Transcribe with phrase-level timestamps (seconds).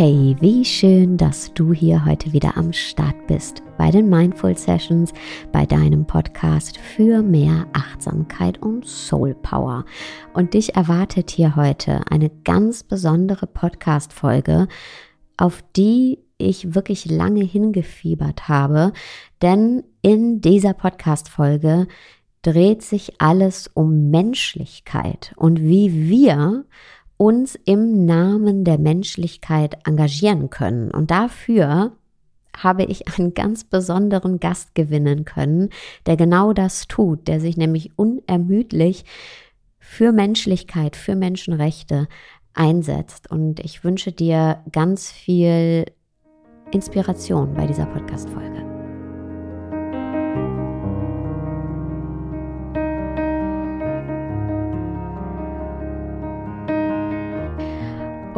[0.00, 5.12] Hey, wie schön, dass du hier heute wieder am Start bist bei den Mindful Sessions,
[5.50, 9.84] bei deinem Podcast für mehr Achtsamkeit und Soul Power.
[10.34, 14.68] Und dich erwartet hier heute eine ganz besondere Podcast-Folge,
[15.36, 18.92] auf die ich wirklich lange hingefiebert habe,
[19.42, 21.88] denn in dieser Podcast-Folge
[22.42, 26.66] dreht sich alles um Menschlichkeit und wie wir
[27.18, 30.90] uns im Namen der Menschlichkeit engagieren können.
[30.90, 31.92] Und dafür
[32.56, 35.68] habe ich einen ganz besonderen Gast gewinnen können,
[36.06, 39.04] der genau das tut, der sich nämlich unermüdlich
[39.78, 42.08] für Menschlichkeit, für Menschenrechte
[42.54, 43.30] einsetzt.
[43.30, 45.86] Und ich wünsche dir ganz viel
[46.72, 48.67] Inspiration bei dieser Podcast-Folge.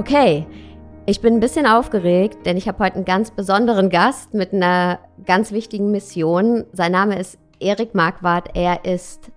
[0.01, 0.47] Okay,
[1.05, 4.99] ich bin ein bisschen aufgeregt, denn ich habe heute einen ganz besonderen Gast mit einer
[5.27, 6.65] ganz wichtigen Mission.
[6.73, 8.49] Sein Name ist Erik Marquardt.
[8.57, 9.31] Er ist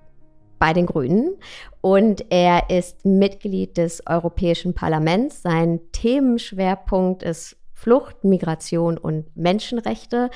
[0.60, 1.36] bei den Grünen
[1.82, 5.42] und er ist Mitglied des Europäischen Parlaments.
[5.42, 10.30] Sein Themenschwerpunkt ist Flucht, Migration und Menschenrechte.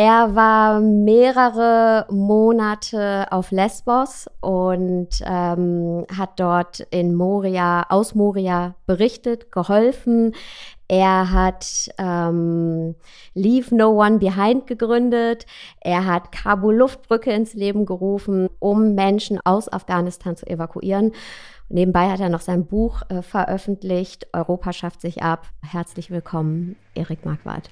[0.00, 9.50] Er war mehrere Monate auf Lesbos und ähm, hat dort in Moria, aus Moria berichtet,
[9.50, 10.36] geholfen.
[10.86, 12.94] Er hat ähm,
[13.34, 15.46] Leave No One Behind gegründet.
[15.80, 21.10] Er hat Kabul Luftbrücke ins Leben gerufen, um Menschen aus Afghanistan zu evakuieren.
[21.70, 24.28] Nebenbei hat er noch sein Buch äh, veröffentlicht.
[24.32, 25.48] Europa schafft sich ab.
[25.60, 27.70] Herzlich willkommen, Erik Marquardt.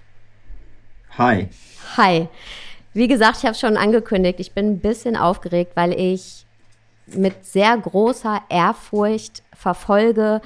[1.18, 1.48] Hi.
[1.96, 2.28] Hi.
[2.94, 6.46] Wie gesagt, ich habe es schon angekündigt, ich bin ein bisschen aufgeregt, weil ich
[7.06, 10.40] mit sehr großer Ehrfurcht verfolge,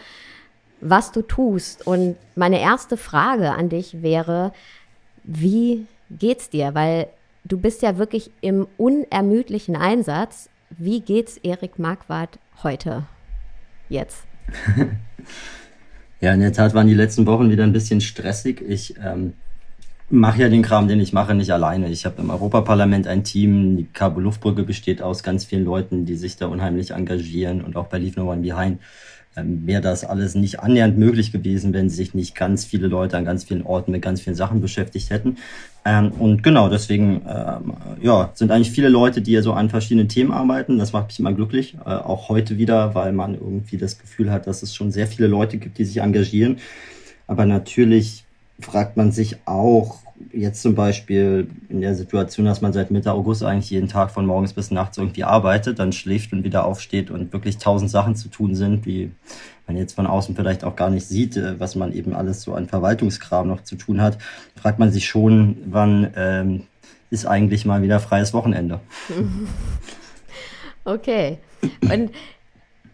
[0.81, 1.87] was du tust.
[1.87, 4.53] Und meine erste Frage an dich wäre,
[5.25, 6.75] wie geht's dir?
[6.75, 7.09] Weil
[7.45, 10.49] du bist ja wirklich im unermüdlichen Einsatz.
[10.71, 13.05] Wie geht's Erik Marquardt heute?
[13.89, 14.25] Jetzt?
[16.21, 18.61] ja, in der Tat waren die letzten Wochen wieder ein bisschen stressig.
[18.61, 19.35] Ich ähm,
[20.11, 21.89] mache ja den Kram, den ich mache, nicht alleine.
[21.89, 23.77] Ich habe im Europaparlament ein Team.
[23.77, 27.87] Die Kabul Luftbrücke besteht aus ganz vielen Leuten, die sich da unheimlich engagieren und auch
[27.87, 28.79] bei Leave No One Behind
[29.37, 33.25] ähm, wäre das alles nicht annähernd möglich gewesen, wenn sich nicht ganz viele Leute an
[33.25, 35.37] ganz vielen Orten mit ganz vielen Sachen beschäftigt hätten.
[35.85, 40.09] Ähm, und genau, deswegen ähm, ja, sind eigentlich viele Leute, die ja so an verschiedenen
[40.09, 40.79] Themen arbeiten.
[40.79, 44.49] Das macht mich immer glücklich, äh, auch heute wieder, weil man irgendwie das Gefühl hat,
[44.49, 46.59] dass es schon sehr viele Leute gibt, die sich engagieren.
[47.29, 48.25] Aber natürlich
[48.61, 49.99] fragt man sich auch,
[50.33, 54.27] jetzt zum Beispiel in der Situation, dass man seit Mitte August eigentlich jeden Tag von
[54.27, 58.29] morgens bis nachts irgendwie arbeitet, dann schläft und wieder aufsteht und wirklich tausend Sachen zu
[58.29, 59.11] tun sind, wie
[59.67, 62.55] man jetzt von außen vielleicht auch gar nicht sieht, äh, was man eben alles so
[62.55, 64.19] an Verwaltungskram noch zu tun hat,
[64.57, 66.63] fragt man sich schon, wann ähm,
[67.11, 68.81] ist eigentlich mal wieder freies Wochenende.
[70.83, 71.39] Okay.
[71.83, 72.11] Und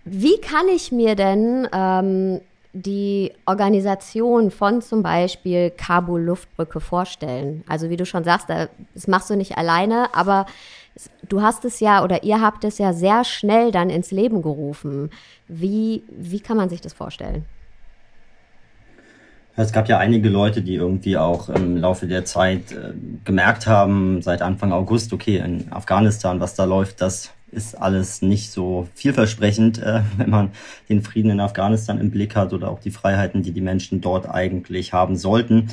[0.05, 2.41] wie kann ich mir denn ähm,
[2.83, 7.65] die Organisation von zum Beispiel Kabul Luftbrücke vorstellen?
[7.67, 10.47] Also wie du schon sagst, das machst du nicht alleine, aber
[11.29, 15.11] du hast es ja oder ihr habt es ja sehr schnell dann ins Leben gerufen.
[15.49, 17.47] Wie, wie kann man sich das vorstellen?
[19.59, 22.93] Es gab ja einige Leute, die irgendwie auch im Laufe der Zeit äh,
[23.25, 28.51] gemerkt haben, seit Anfang August, okay, in Afghanistan, was da läuft, das ist alles nicht
[28.51, 30.51] so vielversprechend, äh, wenn man
[30.89, 34.29] den Frieden in Afghanistan im Blick hat oder auch die Freiheiten, die die Menschen dort
[34.29, 35.69] eigentlich haben sollten.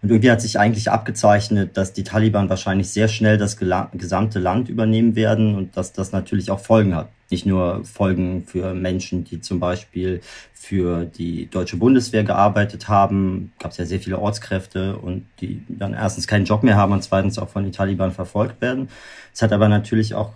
[0.00, 4.68] Und irgendwie hat sich eigentlich abgezeichnet, dass die Taliban wahrscheinlich sehr schnell das gesamte Land
[4.68, 7.08] übernehmen werden und dass das natürlich auch Folgen hat.
[7.30, 10.20] Nicht nur Folgen für Menschen, die zum Beispiel
[10.54, 15.94] für die deutsche Bundeswehr gearbeitet haben, gab es ja sehr viele Ortskräfte und die dann
[15.94, 18.88] erstens keinen Job mehr haben und zweitens auch von den Taliban verfolgt werden.
[19.34, 20.32] Es hat aber natürlich auch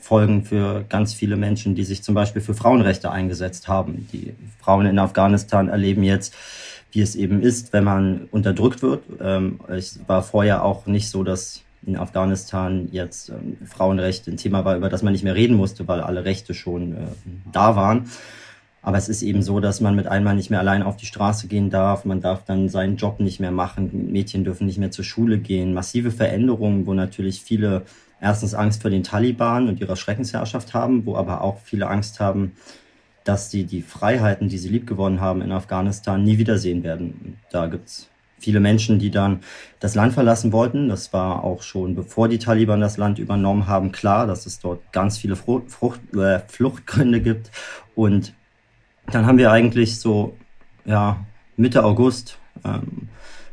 [0.00, 4.08] Folgen für ganz viele Menschen, die sich zum Beispiel für Frauenrechte eingesetzt haben.
[4.12, 6.34] Die Frauen in Afghanistan erleben jetzt,
[6.92, 9.02] wie es eben ist, wenn man unterdrückt wird.
[9.20, 14.64] Ähm, es war vorher auch nicht so, dass in Afghanistan jetzt ähm, Frauenrechte ein Thema
[14.64, 16.96] war, über das man nicht mehr reden musste, weil alle Rechte schon äh,
[17.52, 18.10] da waren.
[18.82, 21.48] Aber es ist eben so, dass man mit einmal nicht mehr allein auf die Straße
[21.48, 22.04] gehen darf.
[22.04, 24.10] Man darf dann seinen Job nicht mehr machen.
[24.10, 25.74] Mädchen dürfen nicht mehr zur Schule gehen.
[25.74, 27.82] Massive Veränderungen, wo natürlich viele
[28.20, 32.52] erstens Angst vor den Taliban und ihrer Schreckensherrschaft haben, wo aber auch viele Angst haben,
[33.24, 37.38] dass sie die Freiheiten, die sie liebgewonnen haben in Afghanistan, nie wiedersehen werden.
[37.50, 39.40] Da gibt's viele Menschen, die dann
[39.78, 40.88] das Land verlassen wollten.
[40.88, 44.92] Das war auch schon bevor die Taliban das Land übernommen haben, klar, dass es dort
[44.92, 47.50] ganz viele Frucht, äh, Fluchtgründe gibt.
[47.94, 48.32] Und
[49.14, 50.36] dann haben wir eigentlich so,
[50.84, 51.24] ja,
[51.56, 53.08] Mitte August ähm,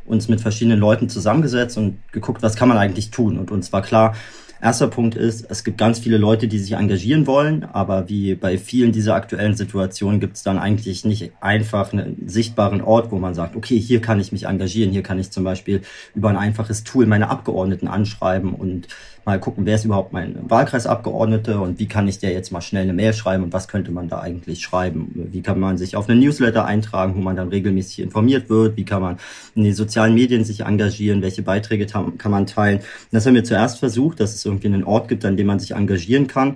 [0.05, 3.37] uns mit verschiedenen Leuten zusammengesetzt und geguckt, was kann man eigentlich tun.
[3.37, 4.13] Und uns war klar,
[4.59, 8.57] Erster Punkt ist, es gibt ganz viele Leute, die sich engagieren wollen, aber wie bei
[8.57, 13.35] vielen dieser aktuellen Situationen gibt es dann eigentlich nicht einfach einen sichtbaren Ort, wo man
[13.35, 15.81] sagt, okay, hier kann ich mich engagieren, hier kann ich zum Beispiel
[16.15, 18.87] über ein einfaches Tool meine Abgeordneten anschreiben und
[19.27, 22.83] mal gucken, wer ist überhaupt mein Wahlkreisabgeordnete und wie kann ich der jetzt mal schnell
[22.83, 25.29] eine Mail schreiben und was könnte man da eigentlich schreiben?
[25.31, 28.77] Wie kann man sich auf eine Newsletter eintragen, wo man dann regelmäßig informiert wird?
[28.77, 29.17] Wie kann man
[29.53, 31.21] in den sozialen Medien sich engagieren?
[31.21, 32.79] Welche Beiträge kann man teilen?
[33.11, 35.71] Das haben wir zuerst versucht, dass es irgendwie einen Ort gibt, an dem man sich
[35.71, 36.55] engagieren kann.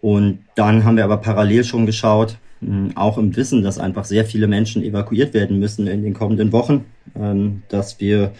[0.00, 4.24] Und dann haben wir aber parallel schon geschaut, hm, auch im Wissen, dass einfach sehr
[4.24, 8.32] viele Menschen evakuiert werden müssen in den kommenden Wochen, ähm, dass wir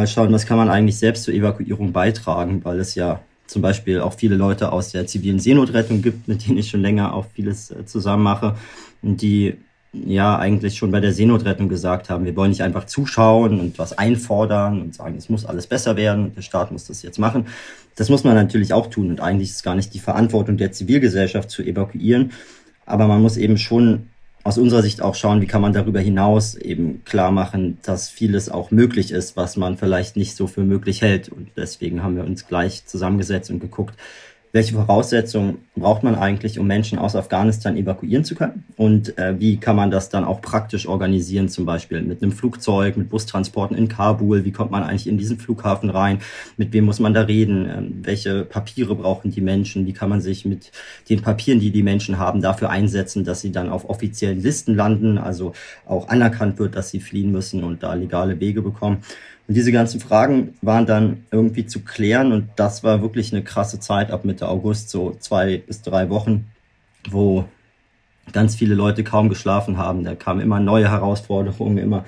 [0.00, 4.00] mal schauen, was kann man eigentlich selbst zur Evakuierung beitragen, weil es ja zum Beispiel
[4.00, 7.70] auch viele Leute aus der zivilen Seenotrettung gibt, mit denen ich schon länger auch vieles
[7.70, 8.56] äh, zusammen mache,
[9.02, 9.56] die
[9.92, 13.98] ja eigentlich schon bei der Seenotrettung gesagt haben, wir wollen nicht einfach zuschauen und was
[13.98, 17.46] einfordern und sagen, es muss alles besser werden und der Staat muss das jetzt machen.
[17.96, 20.70] Das muss man natürlich auch tun und eigentlich ist es gar nicht die Verantwortung der
[20.72, 22.30] Zivilgesellschaft zu evakuieren,
[22.86, 24.09] aber man muss eben schon
[24.42, 28.48] aus unserer Sicht auch schauen, wie kann man darüber hinaus eben klar machen, dass vieles
[28.48, 31.28] auch möglich ist, was man vielleicht nicht so für möglich hält.
[31.28, 33.96] Und deswegen haben wir uns gleich zusammengesetzt und geguckt,
[34.52, 38.64] welche Voraussetzungen braucht man eigentlich, um Menschen aus Afghanistan evakuieren zu können?
[38.76, 42.96] Und äh, wie kann man das dann auch praktisch organisieren, zum Beispiel mit einem Flugzeug,
[42.96, 44.44] mit Bustransporten in Kabul?
[44.44, 46.18] Wie kommt man eigentlich in diesen Flughafen rein?
[46.56, 47.70] Mit wem muss man da reden?
[47.70, 49.86] Ähm, welche Papiere brauchen die Menschen?
[49.86, 50.72] Wie kann man sich mit
[51.08, 55.18] den Papieren, die die Menschen haben, dafür einsetzen, dass sie dann auf offiziellen Listen landen,
[55.18, 55.52] also
[55.86, 58.98] auch anerkannt wird, dass sie fliehen müssen und da legale Wege bekommen?
[59.50, 63.80] Und diese ganzen Fragen waren dann irgendwie zu klären und das war wirklich eine krasse
[63.80, 66.46] Zeit ab Mitte August, so zwei bis drei Wochen,
[67.10, 67.46] wo
[68.32, 70.04] ganz viele Leute kaum geschlafen haben.
[70.04, 72.04] Da kamen immer neue Herausforderungen, immer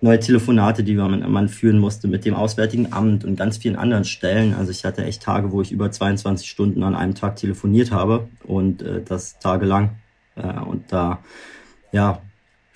[0.00, 4.06] neue Telefonate, die man, man führen musste mit dem Auswärtigen Amt und ganz vielen anderen
[4.06, 4.54] Stellen.
[4.54, 8.26] Also ich hatte echt Tage, wo ich über 22 Stunden an einem Tag telefoniert habe
[8.44, 9.96] und äh, das tagelang.
[10.34, 11.18] Äh, und da
[11.92, 12.22] ja,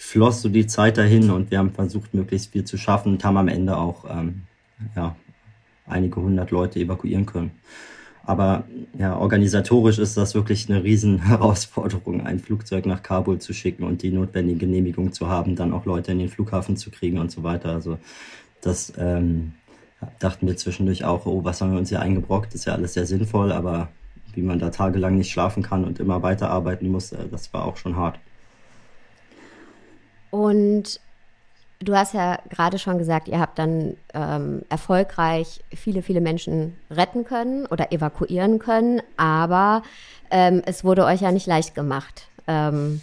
[0.04, 3.36] floss so die Zeit dahin und wir haben versucht, möglichst viel zu schaffen und haben
[3.36, 4.42] am Ende auch ähm,
[4.94, 5.16] ja,
[5.86, 7.52] einige hundert Leute evakuieren können.
[8.22, 8.64] Aber
[8.98, 14.02] ja, organisatorisch ist das wirklich eine riesen Herausforderung, ein Flugzeug nach Kabul zu schicken und
[14.02, 17.42] die notwendige Genehmigung zu haben, dann auch Leute in den Flughafen zu kriegen und so
[17.42, 17.70] weiter.
[17.70, 17.98] Also
[18.60, 19.52] das ähm,
[20.20, 22.48] dachten wir zwischendurch auch, oh, was haben wir uns hier eingebrockt?
[22.48, 23.88] Das ist ja alles sehr sinnvoll, aber
[24.34, 27.78] wie man da tagelang nicht schlafen kann und immer weiterarbeiten muss, äh, das war auch
[27.78, 28.18] schon hart.
[30.34, 30.98] Und
[31.78, 37.24] du hast ja gerade schon gesagt, ihr habt dann ähm, erfolgreich viele, viele Menschen retten
[37.24, 39.84] können oder evakuieren können, aber
[40.32, 42.26] ähm, es wurde euch ja nicht leicht gemacht.
[42.48, 43.00] Ähm,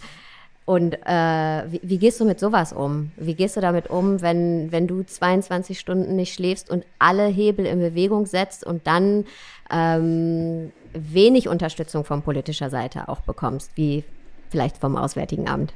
[0.66, 3.12] und äh, wie, wie, gehst du mit sowas um?
[3.16, 7.66] Wie gehst du damit um, wenn, wenn du 22 Stunden nicht schläfst und alle Hebel
[7.66, 9.24] in Bewegung setzt und dann
[9.72, 14.04] ähm, wenig Unterstützung von politischer Seite auch bekommst, wie
[14.50, 15.74] vielleicht vom Auswärtigen Amt?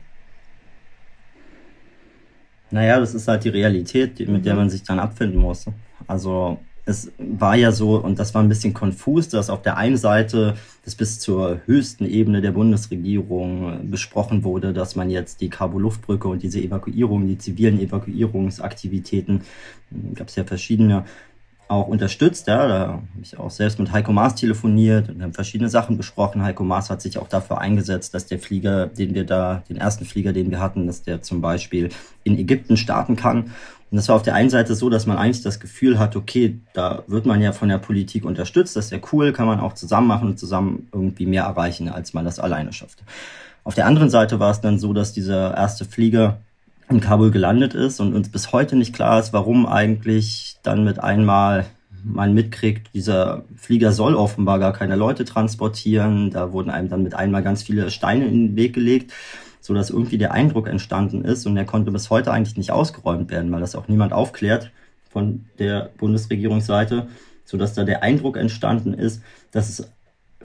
[2.71, 4.43] Naja, das ist halt die Realität, mit mhm.
[4.43, 5.65] der man sich dann abfinden muss.
[6.07, 9.97] Also es war ja so, und das war ein bisschen konfus, dass auf der einen
[9.97, 16.27] Seite das bis zur höchsten Ebene der Bundesregierung besprochen wurde, dass man jetzt die Kabul-Luftbrücke
[16.27, 19.41] und diese Evakuierung, die zivilen Evakuierungsaktivitäten,
[20.13, 21.05] gab es ja verschiedene,
[21.67, 22.47] auch unterstützt.
[22.47, 26.43] Ja, da habe ich auch selbst mit Heiko Maas telefoniert und haben verschiedene Sachen besprochen.
[26.43, 30.05] Heiko Maas hat sich auch dafür eingesetzt, dass der Flieger, den wir da, den ersten
[30.05, 31.89] Flieger, den wir hatten, dass der zum Beispiel
[32.23, 33.51] in Ägypten starten kann.
[33.91, 36.59] Und das war auf der einen Seite so, dass man eigentlich das Gefühl hat, okay,
[36.73, 39.73] da wird man ja von der Politik unterstützt, das ist ja cool, kann man auch
[39.73, 43.03] zusammen machen und zusammen irgendwie mehr erreichen, als man das alleine schafft.
[43.63, 46.39] Auf der anderen Seite war es dann so, dass dieser erste Flieger
[46.89, 51.03] in Kabul gelandet ist und uns bis heute nicht klar ist, warum eigentlich dann mit
[51.03, 51.65] einmal
[52.03, 56.29] man mitkriegt, dieser Flieger soll offenbar gar keine Leute transportieren.
[56.29, 59.11] Da wurden einem dann mit einmal ganz viele Steine in den Weg gelegt,
[59.59, 63.31] so dass irgendwie der Eindruck entstanden ist und der konnte bis heute eigentlich nicht ausgeräumt
[63.31, 64.71] werden, weil das auch niemand aufklärt
[65.09, 67.07] von der Bundesregierungsseite,
[67.43, 69.91] so dass da der Eindruck entstanden ist, dass es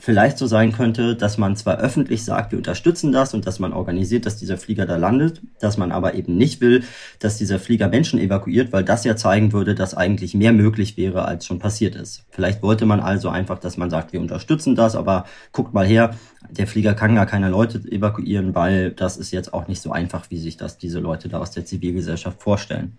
[0.00, 3.74] vielleicht so sein könnte, dass man zwar öffentlich sagt, wir unterstützen das und dass man
[3.74, 6.82] organisiert, dass dieser Flieger da landet, dass man aber eben nicht will,
[7.18, 11.26] dass dieser Flieger Menschen evakuiert, weil das ja zeigen würde, dass eigentlich mehr möglich wäre,
[11.26, 12.24] als schon passiert ist.
[12.30, 16.16] Vielleicht wollte man also einfach, dass man sagt, wir unterstützen das, aber guckt mal her,
[16.48, 20.30] der Flieger kann gar keine Leute evakuieren, weil das ist jetzt auch nicht so einfach,
[20.30, 22.96] wie sich das diese Leute da aus der Zivilgesellschaft vorstellen.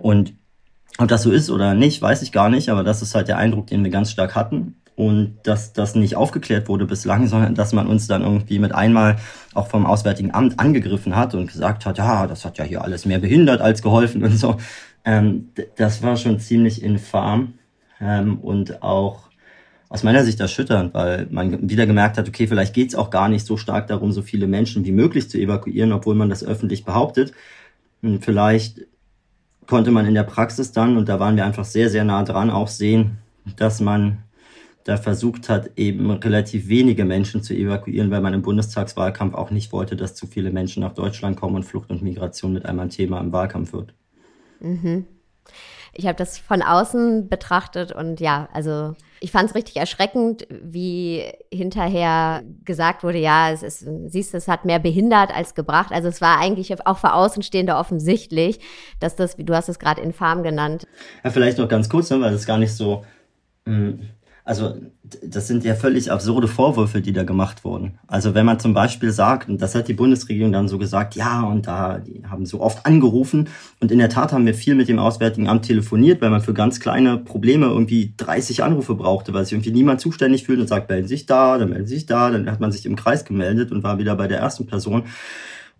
[0.00, 0.34] Und
[0.98, 3.38] ob das so ist oder nicht, weiß ich gar nicht, aber das ist halt der
[3.38, 4.74] Eindruck, den wir ganz stark hatten.
[5.00, 9.16] Und dass das nicht aufgeklärt wurde bislang, sondern dass man uns dann irgendwie mit einmal
[9.54, 13.06] auch vom Auswärtigen Amt angegriffen hat und gesagt hat, ja, das hat ja hier alles
[13.06, 14.58] mehr behindert als geholfen und so.
[15.06, 17.54] Ähm, das war schon ziemlich infam
[17.98, 19.30] ähm, und auch
[19.88, 23.30] aus meiner Sicht erschütternd, weil man wieder gemerkt hat, okay, vielleicht geht es auch gar
[23.30, 26.84] nicht so stark darum, so viele Menschen wie möglich zu evakuieren, obwohl man das öffentlich
[26.84, 27.32] behauptet.
[28.02, 28.82] Und vielleicht
[29.66, 32.50] konnte man in der Praxis dann, und da waren wir einfach sehr, sehr nah dran,
[32.50, 33.16] auch sehen,
[33.56, 34.18] dass man
[34.84, 39.72] da versucht hat, eben relativ wenige Menschen zu evakuieren, weil man im Bundestagswahlkampf auch nicht
[39.72, 42.90] wollte, dass zu viele Menschen nach Deutschland kommen und Flucht und Migration mit einmal ein
[42.90, 43.94] Thema im Wahlkampf wird.
[44.60, 45.06] Mhm.
[45.92, 51.24] Ich habe das von außen betrachtet und ja, also ich fand es richtig erschreckend, wie
[51.52, 55.92] hinterher gesagt wurde, ja, es ist, siehst, es hat mehr behindert als gebracht.
[55.92, 58.60] Also es war eigentlich auch für Außenstehende offensichtlich,
[58.98, 60.86] dass das, wie du hast es gerade infam genannt.
[61.22, 63.04] Ja, vielleicht noch ganz kurz, ne, weil es gar nicht so
[63.66, 64.00] mh, hm,
[64.44, 64.74] also
[65.22, 67.98] das sind ja völlig absurde Vorwürfe, die da gemacht wurden.
[68.06, 71.42] Also wenn man zum Beispiel sagt, und das hat die Bundesregierung dann so gesagt, ja,
[71.42, 73.48] und da, die haben so oft angerufen.
[73.80, 76.54] Und in der Tat haben wir viel mit dem Auswärtigen Amt telefoniert, weil man für
[76.54, 80.88] ganz kleine Probleme irgendwie 30 Anrufe brauchte, weil sich irgendwie niemand zuständig fühlt und sagt,
[80.88, 83.82] melden sich da, dann melden sich da, dann hat man sich im Kreis gemeldet und
[83.82, 85.04] war wieder bei der ersten Person.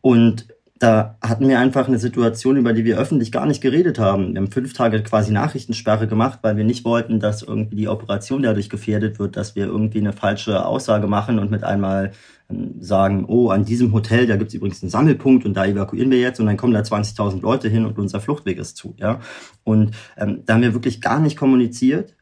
[0.01, 0.47] Und
[0.81, 4.33] da hatten wir einfach eine Situation, über die wir öffentlich gar nicht geredet haben.
[4.33, 8.43] Wir haben fünf Tage quasi Nachrichtensperre gemacht, weil wir nicht wollten, dass irgendwie die Operation
[8.43, 12.13] dadurch gefährdet wird, dass wir irgendwie eine falsche Aussage machen und mit einmal
[12.49, 16.19] ähm, sagen, oh, an diesem Hotel, da gibt's übrigens einen Sammelpunkt und da evakuieren wir
[16.19, 18.95] jetzt und dann kommen da 20.000 Leute hin und unser Fluchtweg ist zu.
[18.97, 19.21] Ja?
[19.65, 22.15] Und ähm, da haben wir wirklich gar nicht kommuniziert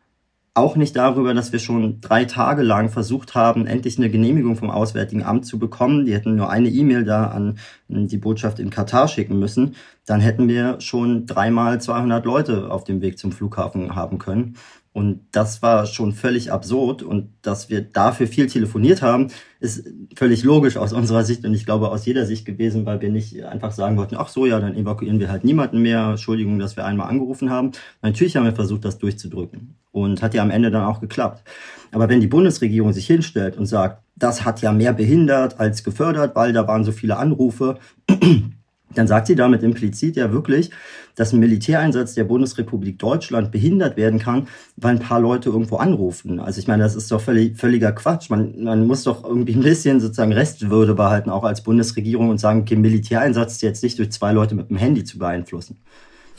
[0.58, 4.70] auch nicht darüber, dass wir schon drei Tage lang versucht haben, endlich eine Genehmigung vom
[4.70, 6.04] Auswärtigen Amt zu bekommen.
[6.04, 9.76] Die hätten nur eine E-Mail da an die Botschaft in Katar schicken müssen.
[10.04, 14.56] Dann hätten wir schon dreimal 200 Leute auf dem Weg zum Flughafen haben können.
[14.98, 17.04] Und das war schon völlig absurd.
[17.04, 19.28] Und dass wir dafür viel telefoniert haben,
[19.60, 19.86] ist
[20.16, 23.44] völlig logisch aus unserer Sicht und ich glaube aus jeder Sicht gewesen, weil wir nicht
[23.44, 26.08] einfach sagen wollten, ach so, ja, dann evakuieren wir halt niemanden mehr.
[26.10, 27.70] Entschuldigung, dass wir einmal angerufen haben.
[28.02, 29.76] Natürlich haben wir versucht, das durchzudrücken.
[29.92, 31.44] Und hat ja am Ende dann auch geklappt.
[31.92, 36.34] Aber wenn die Bundesregierung sich hinstellt und sagt, das hat ja mehr behindert als gefördert,
[36.34, 37.78] weil da waren so viele Anrufe,
[38.94, 40.70] dann sagt sie damit implizit ja wirklich,
[41.14, 46.40] dass ein Militäreinsatz der Bundesrepublik Deutschland behindert werden kann, weil ein paar Leute irgendwo anrufen.
[46.40, 48.30] Also ich meine, das ist doch völlig, völliger Quatsch.
[48.30, 52.62] Man, man muss doch irgendwie ein bisschen sozusagen Restwürde behalten, auch als Bundesregierung und sagen,
[52.62, 55.78] okay, Militäreinsatz ist jetzt nicht durch zwei Leute mit dem Handy zu beeinflussen.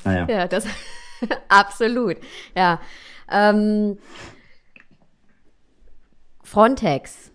[0.06, 0.27] Naja.
[0.29, 0.65] Ja, das
[1.50, 2.18] absolut.
[2.56, 2.79] Ja.
[3.29, 3.98] Ähm,
[6.44, 7.32] Frontex.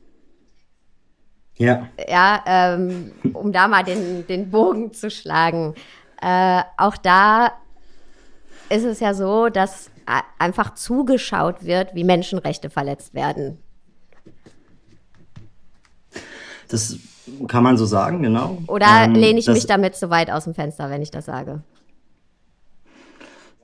[1.56, 1.88] Ja.
[2.08, 5.74] Ja, ähm, um da mal den, den Bogen zu schlagen.
[6.20, 7.52] Äh, auch da
[8.70, 9.90] ist es ja so, dass
[10.38, 13.58] einfach zugeschaut wird, wie Menschenrechte verletzt werden.
[16.68, 16.98] Das
[17.48, 18.58] kann man so sagen, genau.
[18.66, 21.62] Oder ähm, lehne ich mich damit zu weit aus dem Fenster, wenn ich das sage?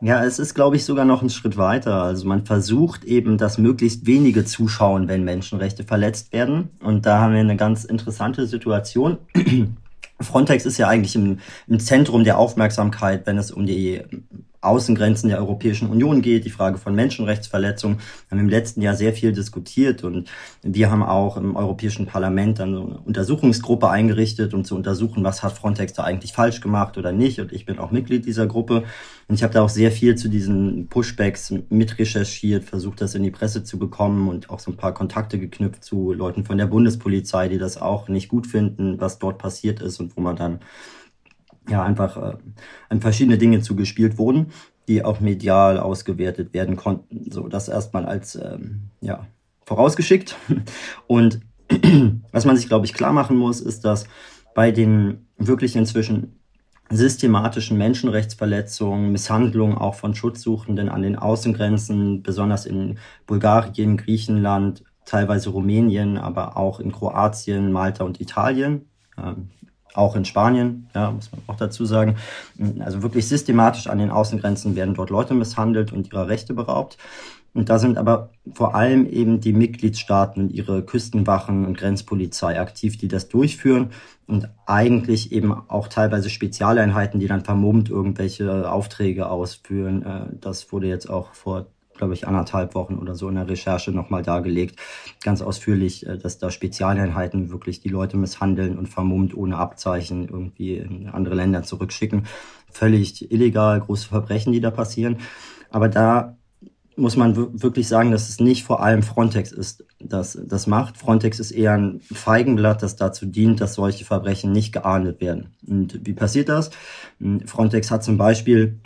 [0.02, 2.02] Ja, es ist, glaube ich, sogar noch ein Schritt weiter.
[2.02, 6.70] Also man versucht eben, dass möglichst wenige zuschauen, wenn Menschenrechte verletzt werden.
[6.82, 9.18] Und da haben wir eine ganz interessante Situation.
[10.20, 14.02] Frontex ist ja eigentlich im, im Zentrum der Aufmerksamkeit, wenn es um die
[14.62, 17.98] Außengrenzen der Europäischen Union geht, die Frage von Menschenrechtsverletzungen,
[18.30, 20.28] haben wir im letzten Jahr sehr viel diskutiert und
[20.62, 25.42] wir haben auch im Europäischen Parlament dann so eine Untersuchungsgruppe eingerichtet, um zu untersuchen, was
[25.42, 27.40] hat Frontex da eigentlich falsch gemacht oder nicht.
[27.40, 28.84] Und ich bin auch Mitglied dieser Gruppe
[29.28, 33.30] und ich habe da auch sehr viel zu diesen Pushbacks mitrecherchiert, versucht das in die
[33.30, 37.48] Presse zu bekommen und auch so ein paar Kontakte geknüpft zu Leuten von der Bundespolizei,
[37.48, 40.60] die das auch nicht gut finden, was dort passiert ist und wo man dann
[41.70, 42.36] ja einfach äh,
[42.88, 44.46] an verschiedene Dinge zugespielt wurden,
[44.88, 47.30] die auch medial ausgewertet werden konnten.
[47.30, 49.26] So, das erstmal als ähm, ja,
[49.64, 50.36] vorausgeschickt.
[51.06, 51.40] Und
[52.32, 54.06] was man sich, glaube ich, klar machen muss, ist, dass
[54.54, 56.40] bei den wirklich inzwischen
[56.90, 66.18] systematischen Menschenrechtsverletzungen, Misshandlungen auch von Schutzsuchenden an den Außengrenzen, besonders in Bulgarien, Griechenland, teilweise Rumänien,
[66.18, 68.86] aber auch in Kroatien, Malta und Italien.
[69.94, 72.16] Auch in Spanien, ja, muss man auch dazu sagen.
[72.80, 76.96] Also wirklich systematisch an den Außengrenzen werden dort Leute misshandelt und ihrer Rechte beraubt.
[77.52, 82.96] Und da sind aber vor allem eben die Mitgliedstaaten und ihre Küstenwachen und Grenzpolizei aktiv,
[82.96, 83.90] die das durchführen
[84.28, 90.02] und eigentlich eben auch teilweise Spezialeinheiten, die dann vermummt irgendwelche Aufträge ausführen.
[90.04, 91.66] Äh, das wurde jetzt auch vor
[92.00, 94.76] glaube ich, anderthalb Wochen oder so in der Recherche nochmal dargelegt,
[95.22, 100.78] ganz ausführlich, äh, dass da Spezialeinheiten wirklich die Leute misshandeln und vermummt ohne Abzeichen irgendwie
[100.78, 102.26] in andere Länder zurückschicken.
[102.70, 105.18] Völlig illegal, große Verbrechen, die da passieren.
[105.68, 106.38] Aber da
[106.96, 110.96] muss man wirklich sagen, dass es nicht vor allem Frontex ist, das das macht.
[110.96, 115.54] Frontex ist eher ein Feigenblatt, das dazu dient, dass solche Verbrechen nicht geahndet werden.
[115.66, 116.70] Und wie passiert das?
[117.18, 118.80] Hm, Frontex hat zum Beispiel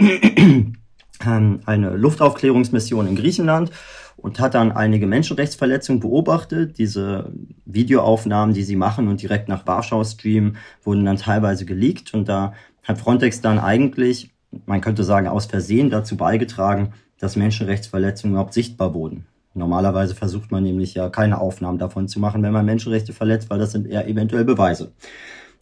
[1.25, 3.71] ähm, eine Luftaufklärungsmission in Griechenland
[4.17, 6.79] und hat dann einige Menschenrechtsverletzungen beobachtet.
[6.79, 7.33] Diese
[7.65, 12.55] Videoaufnahmen, die sie machen und direkt nach Warschau streamen, wurden dann teilweise geleakt und da
[12.83, 14.31] hat Frontex dann eigentlich,
[14.67, 19.27] man könnte sagen, aus Versehen dazu beigetragen, dass Menschenrechtsverletzungen überhaupt sichtbar wurden.
[19.55, 23.61] Normalerweise versucht man nämlich ja keine Aufnahmen davon zu machen, wenn man Menschenrechte verletzt, weil
[23.61, 24.93] das sind eher eventuell Beweise.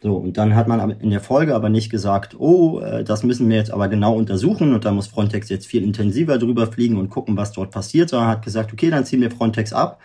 [0.03, 3.49] So, und dann hat man in der Folge aber nicht gesagt, oh, äh, das müssen
[3.49, 7.09] wir jetzt aber genau untersuchen und da muss Frontex jetzt viel intensiver drüber fliegen und
[7.09, 10.01] gucken, was dort passiert, sondern hat gesagt, okay, dann ziehen wir Frontex ab.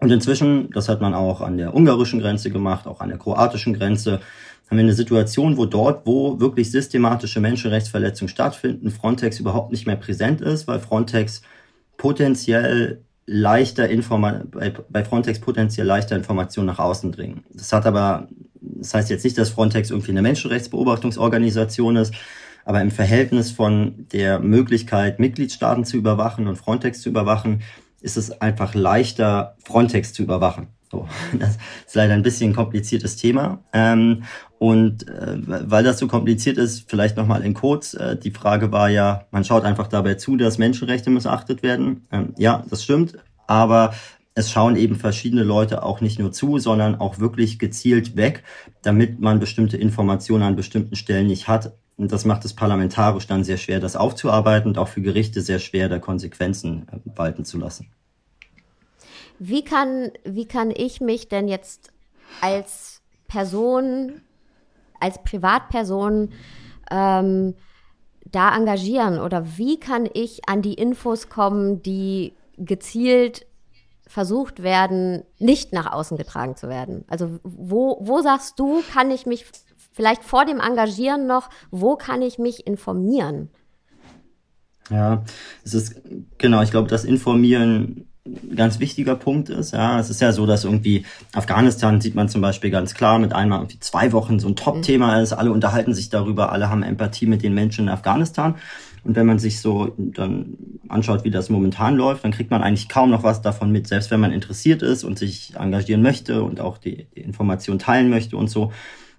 [0.00, 3.74] Und inzwischen, das hat man auch an der ungarischen Grenze gemacht, auch an der kroatischen
[3.74, 4.20] Grenze,
[4.68, 9.94] haben wir eine Situation, wo dort, wo wirklich systematische Menschenrechtsverletzungen stattfinden, Frontex überhaupt nicht mehr
[9.94, 11.42] präsent ist, weil Frontex
[11.96, 17.44] potenziell leichter Informa bei, bei Frontex potenziell leichter Informationen nach außen dringen.
[17.52, 18.28] Das hat aber,
[18.60, 22.14] das heißt jetzt nicht, dass Frontex irgendwie eine Menschenrechtsbeobachtungsorganisation ist,
[22.64, 27.62] aber im Verhältnis von der Möglichkeit, Mitgliedstaaten zu überwachen und Frontex zu überwachen,
[28.00, 30.68] ist es einfach leichter, Frontex zu überwachen.
[30.96, 33.60] So, das ist leider ein bisschen ein kompliziertes Thema.
[33.72, 34.24] Ähm,
[34.58, 37.94] und äh, weil das so kompliziert ist, vielleicht nochmal in kurz.
[37.94, 42.06] Äh, die Frage war ja, man schaut einfach dabei zu, dass Menschenrechte missachtet werden.
[42.10, 43.18] Ähm, ja, das stimmt.
[43.46, 43.92] Aber
[44.34, 48.42] es schauen eben verschiedene Leute auch nicht nur zu, sondern auch wirklich gezielt weg,
[48.82, 51.74] damit man bestimmte Informationen an bestimmten Stellen nicht hat.
[51.96, 55.58] Und das macht es parlamentarisch dann sehr schwer, das aufzuarbeiten und auch für Gerichte sehr
[55.58, 57.88] schwer, da Konsequenzen äh, walten zu lassen.
[59.38, 61.92] Wie kann, wie kann ich mich denn jetzt
[62.40, 64.22] als Person,
[65.00, 66.32] als Privatperson
[66.90, 67.54] ähm,
[68.24, 69.18] da engagieren?
[69.18, 73.46] Oder wie kann ich an die Infos kommen, die gezielt
[74.06, 77.04] versucht werden, nicht nach außen getragen zu werden?
[77.08, 79.44] Also wo, wo sagst du, kann ich mich
[79.92, 83.50] vielleicht vor dem Engagieren noch, wo kann ich mich informieren?
[84.90, 85.24] Ja,
[85.64, 86.00] es ist
[86.38, 88.08] genau, ich glaube, das Informieren
[88.54, 89.72] ganz wichtiger Punkt ist.
[89.72, 93.32] Ja, es ist ja so, dass irgendwie Afghanistan sieht man zum Beispiel ganz klar mit
[93.32, 95.32] einmal irgendwie zwei Wochen so ein Top-Thema ist.
[95.32, 98.56] Alle unterhalten sich darüber, alle haben Empathie mit den Menschen in Afghanistan.
[99.04, 100.56] Und wenn man sich so dann
[100.88, 103.86] anschaut, wie das momentan läuft, dann kriegt man eigentlich kaum noch was davon mit.
[103.86, 108.10] Selbst wenn man interessiert ist und sich engagieren möchte und auch die, die Information teilen
[108.10, 108.72] möchte und so,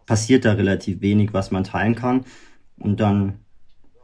[0.05, 2.25] passiert da relativ wenig, was man teilen kann.
[2.79, 3.39] Und dann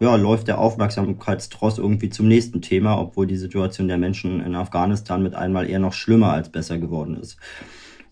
[0.04, 5.24] ja, läuft der Aufmerksamkeitstross irgendwie zum nächsten Thema, obwohl die Situation der Menschen in Afghanistan
[5.24, 7.38] mit einmal eher noch schlimmer als besser geworden ist.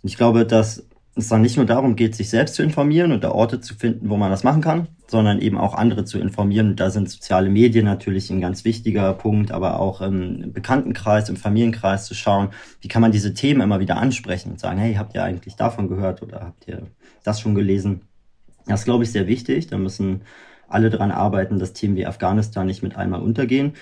[0.04, 3.32] ich glaube, dass es dann nicht nur darum geht, sich selbst zu informieren und da
[3.32, 6.70] Orte zu finden, wo man das machen kann, sondern eben auch andere zu informieren.
[6.70, 11.36] Und da sind soziale Medien natürlich ein ganz wichtiger Punkt, aber auch im Bekanntenkreis, im
[11.36, 12.50] Familienkreis zu schauen,
[12.80, 15.90] wie kann man diese Themen immer wieder ansprechen und sagen, hey, habt ihr eigentlich davon
[15.90, 16.88] gehört oder habt ihr
[17.24, 18.04] das schon gelesen?
[18.66, 19.68] Das ist, glaube ich, sehr wichtig.
[19.68, 20.22] Da müssen
[20.74, 23.74] alle daran arbeiten, dass Themen wie Afghanistan nicht mit einmal untergehen.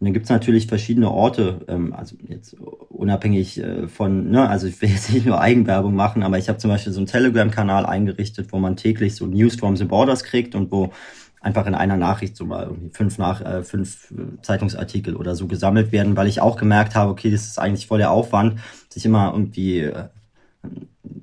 [0.00, 2.54] Und dann gibt's natürlich verschiedene Orte, ähm, also jetzt
[2.88, 6.58] unabhängig äh, von, ne, also ich will jetzt nicht nur Eigenwerbung machen, aber ich habe
[6.58, 10.54] zum Beispiel so einen Telegram-Kanal eingerichtet, wo man täglich so News from the Borders kriegt
[10.54, 10.92] und wo
[11.40, 15.92] einfach in einer Nachricht so mal irgendwie fünf nach äh, fünf Zeitungsartikel oder so gesammelt
[15.92, 19.32] werden, weil ich auch gemerkt habe, okay, das ist eigentlich voll der Aufwand, sich immer
[19.32, 20.08] irgendwie äh,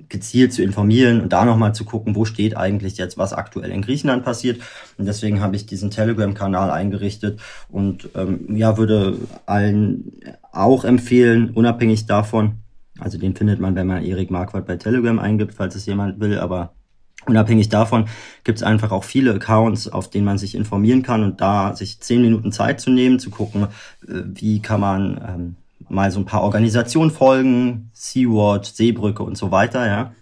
[0.08, 3.82] gezielt zu informieren und da nochmal zu gucken, wo steht eigentlich jetzt, was aktuell in
[3.82, 4.60] Griechenland passiert.
[4.98, 10.12] Und deswegen habe ich diesen Telegram-Kanal eingerichtet und ähm, ja, würde allen
[10.52, 12.56] auch empfehlen, unabhängig davon,
[12.98, 16.38] also den findet man, wenn man Erik Marquardt bei Telegram eingibt, falls es jemand will,
[16.38, 16.72] aber
[17.26, 18.08] Unabhängig davon
[18.44, 22.00] gibt es einfach auch viele Accounts, auf denen man sich informieren kann und da sich
[22.00, 23.64] zehn Minuten Zeit zu nehmen, zu gucken,
[24.06, 25.56] äh, wie kann man ähm,
[25.88, 30.12] mal so ein paar Organisationen folgen, Sea-Watch, Seebrücke und so weiter, ja.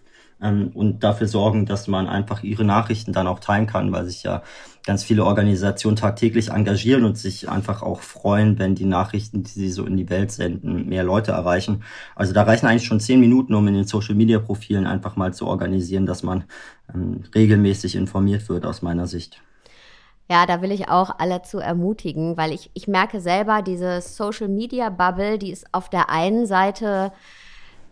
[0.42, 4.22] Ähm, und dafür sorgen, dass man einfach ihre Nachrichten dann auch teilen kann, weil sich
[4.22, 4.42] ja
[4.84, 9.70] ganz viele Organisationen tagtäglich engagieren und sich einfach auch freuen, wenn die Nachrichten, die sie
[9.70, 11.82] so in die Welt senden, mehr Leute erreichen.
[12.14, 16.04] Also da reichen eigentlich schon zehn Minuten, um in den Social-Media-Profilen einfach mal zu organisieren,
[16.04, 16.44] dass man
[16.94, 19.40] ähm, regelmäßig informiert wird aus meiner Sicht.
[20.30, 24.48] Ja, da will ich auch alle zu ermutigen, weil ich, ich merke selber, diese Social
[24.48, 27.12] Media Bubble, die ist auf der einen Seite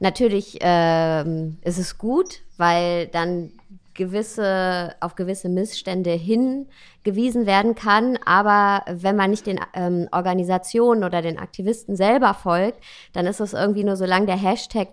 [0.01, 3.53] natürlich ähm, ist es gut, weil dann
[3.94, 8.18] gewisse, auf gewisse Missstände hingewiesen werden kann.
[8.24, 12.78] Aber wenn man nicht den ähm, Organisationen oder den Aktivisten selber folgt,
[13.12, 14.88] dann ist es irgendwie nur, solange der Hashtag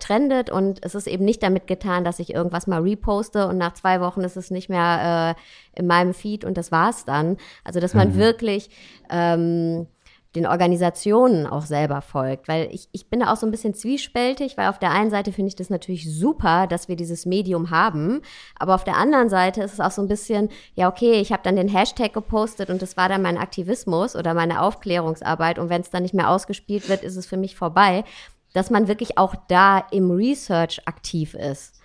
[0.00, 3.74] trendet und es ist eben nicht damit getan, dass ich irgendwas mal reposte und nach
[3.74, 7.36] zwei Wochen ist es nicht mehr äh, in meinem Feed und das war's dann.
[7.64, 8.16] Also, dass man mhm.
[8.16, 8.70] wirklich
[9.10, 9.86] ähm,
[10.34, 12.48] den Organisationen auch selber folgt.
[12.48, 15.32] Weil ich, ich bin da auch so ein bisschen zwiespältig, weil auf der einen Seite
[15.32, 18.22] finde ich das natürlich super, dass wir dieses Medium haben.
[18.58, 21.42] Aber auf der anderen Seite ist es auch so ein bisschen, ja, okay, ich habe
[21.42, 25.58] dann den Hashtag gepostet und das war dann mein Aktivismus oder meine Aufklärungsarbeit.
[25.58, 28.04] Und wenn es dann nicht mehr ausgespielt wird, ist es für mich vorbei.
[28.54, 31.80] Dass man wirklich auch da im Research aktiv ist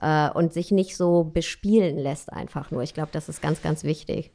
[0.00, 2.82] äh, und sich nicht so bespielen lässt einfach nur.
[2.82, 4.30] Ich glaube, das ist ganz, ganz wichtig.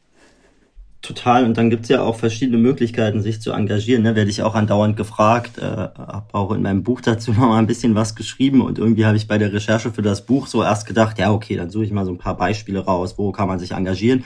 [1.06, 1.46] Total.
[1.46, 4.02] Und dann gibt's ja auch verschiedene Möglichkeiten, sich zu engagieren.
[4.02, 4.16] Ne?
[4.16, 5.60] Werde ich auch andauernd gefragt.
[5.60, 8.62] Äh, habe auch in meinem Buch dazu noch mal ein bisschen was geschrieben.
[8.62, 11.58] Und irgendwie habe ich bei der Recherche für das Buch so erst gedacht, ja, okay,
[11.58, 14.24] dann suche ich mal so ein paar Beispiele raus, wo kann man sich engagieren.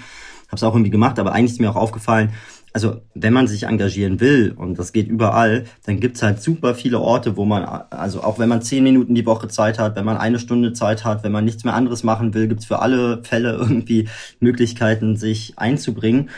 [0.47, 2.31] Habe es auch irgendwie gemacht, aber eigentlich ist mir auch aufgefallen,
[2.71, 6.99] also wenn man sich engagieren will, und das geht überall, dann gibt's halt super viele
[6.99, 10.17] Orte, wo man, also auch wenn man zehn Minuten die Woche Zeit hat, wenn man
[10.17, 13.53] eine Stunde Zeit hat, wenn man nichts mehr anderes machen will, gibt's für alle Fälle
[13.59, 14.07] irgendwie
[14.39, 16.29] Möglichkeiten, sich einzubringen.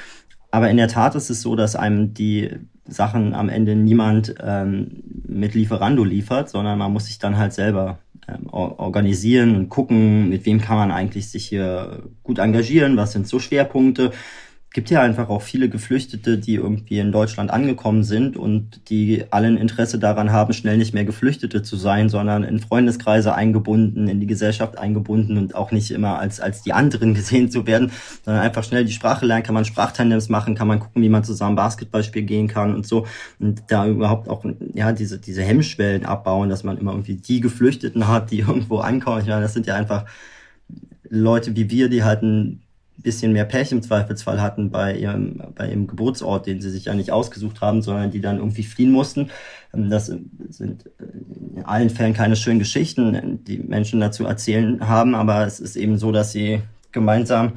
[0.51, 2.49] Aber in der Tat ist es so, dass einem die
[2.85, 7.99] Sachen am Ende niemand ähm, mit Lieferando liefert, sondern man muss sich dann halt selber
[8.27, 13.27] ähm, organisieren und gucken, mit wem kann man eigentlich sich hier gut engagieren, was sind
[13.27, 14.11] so Schwerpunkte
[14.73, 19.57] gibt ja einfach auch viele Geflüchtete, die irgendwie in Deutschland angekommen sind und die allen
[19.57, 24.27] Interesse daran haben, schnell nicht mehr Geflüchtete zu sein, sondern in Freundeskreise eingebunden, in die
[24.27, 27.91] Gesellschaft eingebunden und auch nicht immer als, als die anderen gesehen zu werden,
[28.23, 31.25] sondern einfach schnell die Sprache lernen, kann man Sprachtandems machen, kann man gucken, wie man
[31.25, 33.05] zusammen Basketball spielen gehen kann und so
[33.39, 38.07] und da überhaupt auch, ja, diese, diese Hemmschwellen abbauen, dass man immer irgendwie die Geflüchteten
[38.07, 39.19] hat, die irgendwo ankommen.
[39.19, 40.05] Ich meine, das sind ja einfach
[41.10, 42.62] Leute wie wir, die halt ein
[43.01, 46.93] bisschen mehr Pech im Zweifelsfall hatten bei ihrem, bei ihrem Geburtsort, den sie sich ja
[46.93, 49.29] nicht ausgesucht haben, sondern die dann irgendwie fliehen mussten.
[49.73, 55.45] Ähm, das sind in allen Fällen keine schönen Geschichten, die Menschen dazu erzählen haben, aber
[55.45, 56.61] es ist eben so, dass sie
[56.91, 57.53] gemeinsam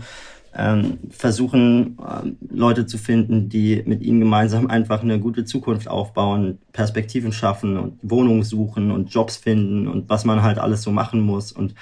[0.57, 6.59] ähm, versuchen, ähm, Leute zu finden, die mit ihnen gemeinsam einfach eine gute Zukunft aufbauen,
[6.73, 11.21] Perspektiven schaffen und Wohnungen suchen und Jobs finden und was man halt alles so machen
[11.21, 11.51] muss.
[11.51, 11.75] Und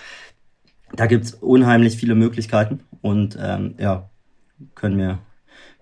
[0.96, 4.10] da gibt's unheimlich viele Möglichkeiten und ähm, ja,
[4.74, 5.18] können mir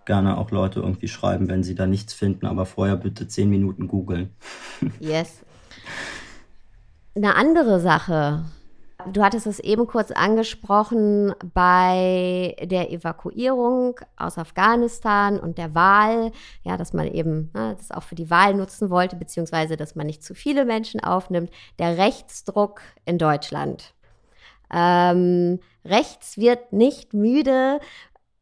[0.07, 3.89] gerne auch Leute irgendwie schreiben, wenn sie da nichts finden, aber vorher bitte zehn Minuten
[3.89, 4.31] googeln.
[5.01, 5.45] Yes.
[7.15, 8.45] Eine andere Sache.
[9.13, 16.77] Du hattest es eben kurz angesprochen bei der Evakuierung aus Afghanistan und der Wahl, ja,
[16.77, 20.23] dass man eben ne, das auch für die Wahl nutzen wollte, beziehungsweise dass man nicht
[20.23, 21.51] zu viele Menschen aufnimmt.
[21.79, 23.95] Der Rechtsdruck in Deutschland.
[24.73, 27.81] Ähm, rechts wird nicht müde,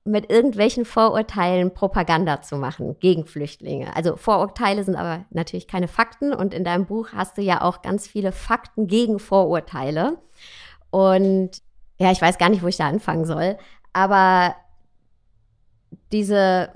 [0.09, 3.95] mit irgendwelchen Vorurteilen Propaganda zu machen gegen Flüchtlinge.
[3.95, 7.83] Also Vorurteile sind aber natürlich keine Fakten und in deinem Buch hast du ja auch
[7.83, 10.19] ganz viele Fakten gegen Vorurteile.
[10.91, 11.62] Und
[11.99, 13.59] ja, ich weiß gar nicht, wo ich da anfangen soll,
[13.93, 14.55] aber
[16.11, 16.71] diese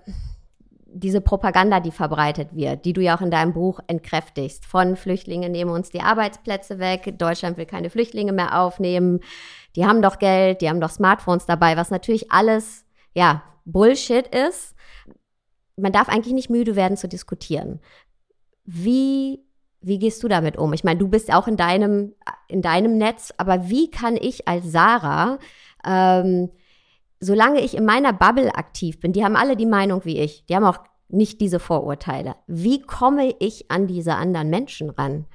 [0.94, 5.52] diese Propaganda, die verbreitet wird, die du ja auch in deinem Buch entkräftigst, von Flüchtlingen
[5.52, 9.20] nehmen uns die Arbeitsplätze weg, Deutschland will keine Flüchtlinge mehr aufnehmen,
[9.76, 14.74] die haben doch Geld, die haben doch Smartphones dabei, was natürlich alles, ja, Bullshit ist.
[15.76, 17.80] Man darf eigentlich nicht müde werden zu diskutieren.
[18.64, 19.40] Wie,
[19.80, 20.72] wie gehst du damit um?
[20.72, 22.14] Ich meine, du bist auch in deinem,
[22.48, 25.38] in deinem Netz, aber wie kann ich als Sarah
[25.86, 26.50] ähm,
[27.22, 30.56] solange ich in meiner Bubble aktiv bin, die haben alle die Meinung wie ich, die
[30.56, 32.34] haben auch nicht diese Vorurteile.
[32.46, 35.26] Wie komme ich an diese anderen Menschen ran?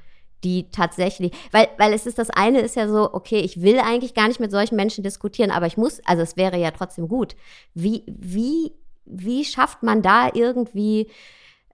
[0.44, 4.14] Die tatsächlich, weil, weil es ist das eine ist ja so, okay, ich will eigentlich
[4.14, 7.36] gar nicht mit solchen Menschen diskutieren, aber ich muss, also es wäre ja trotzdem gut.
[7.74, 8.74] Wie, wie,
[9.06, 11.10] wie schafft man da irgendwie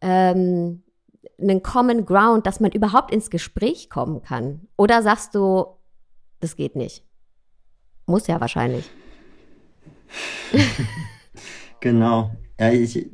[0.02, 0.84] ähm,
[1.42, 4.68] einen Common Ground, dass man überhaupt ins Gespräch kommen kann?
[4.78, 5.66] Oder sagst du,
[6.40, 7.04] das geht nicht?
[8.06, 8.90] Muss ja wahrscheinlich.
[11.80, 12.32] genau.
[12.60, 13.08] Ja, ich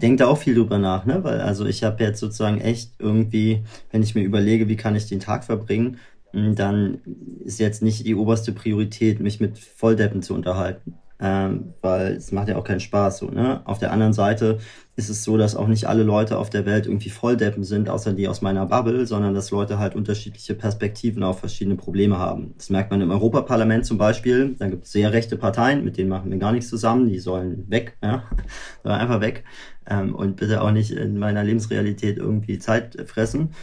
[0.00, 1.24] denke da auch viel drüber nach, ne?
[1.24, 5.06] Weil also ich habe jetzt sozusagen echt irgendwie, wenn ich mir überlege, wie kann ich
[5.06, 5.98] den Tag verbringen,
[6.32, 6.98] hm, dann
[7.44, 12.48] ist jetzt nicht die oberste Priorität, mich mit Volldeppen zu unterhalten ähm, weil es macht
[12.48, 13.30] ja auch keinen Spaß so.
[13.30, 13.62] Ne?
[13.64, 14.58] Auf der anderen Seite
[14.94, 18.12] ist es so, dass auch nicht alle Leute auf der Welt irgendwie Volldeppen sind, außer
[18.12, 22.52] die aus meiner Bubble, sondern dass Leute halt unterschiedliche Perspektiven auf verschiedene Probleme haben.
[22.58, 24.54] Das merkt man im Europaparlament zum Beispiel.
[24.58, 27.08] Da gibt es sehr rechte Parteien, mit denen machen wir gar nichts zusammen.
[27.08, 28.24] Die sollen weg, ja,
[28.82, 29.44] sollen einfach weg
[29.86, 33.54] ähm, und bitte auch nicht in meiner Lebensrealität irgendwie Zeit fressen.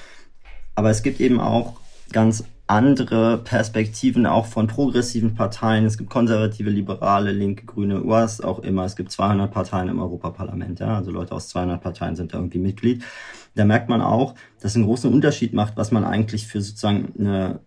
[0.74, 1.80] Aber es gibt eben auch
[2.12, 5.86] ganz andere Perspektiven auch von progressiven Parteien.
[5.86, 8.86] Es gibt konservative, liberale, linke, grüne, was auch immer.
[8.86, 10.80] Es gibt 200 Parteien im Europaparlament.
[10.80, 10.96] Ja?
[10.96, 13.04] Also Leute aus 200 Parteien sind da irgendwie Mitglied.
[13.56, 17.60] Da merkt man auch, dass einen großen Unterschied macht, was man eigentlich für sozusagen eine,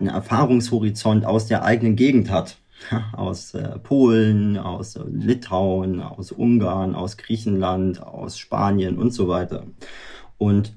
[0.00, 2.56] eine Erfahrungshorizont aus der eigenen Gegend hat.
[3.12, 9.64] aus äh, Polen, aus äh, Litauen, aus Ungarn, aus Griechenland, aus Spanien und so weiter.
[10.38, 10.72] Und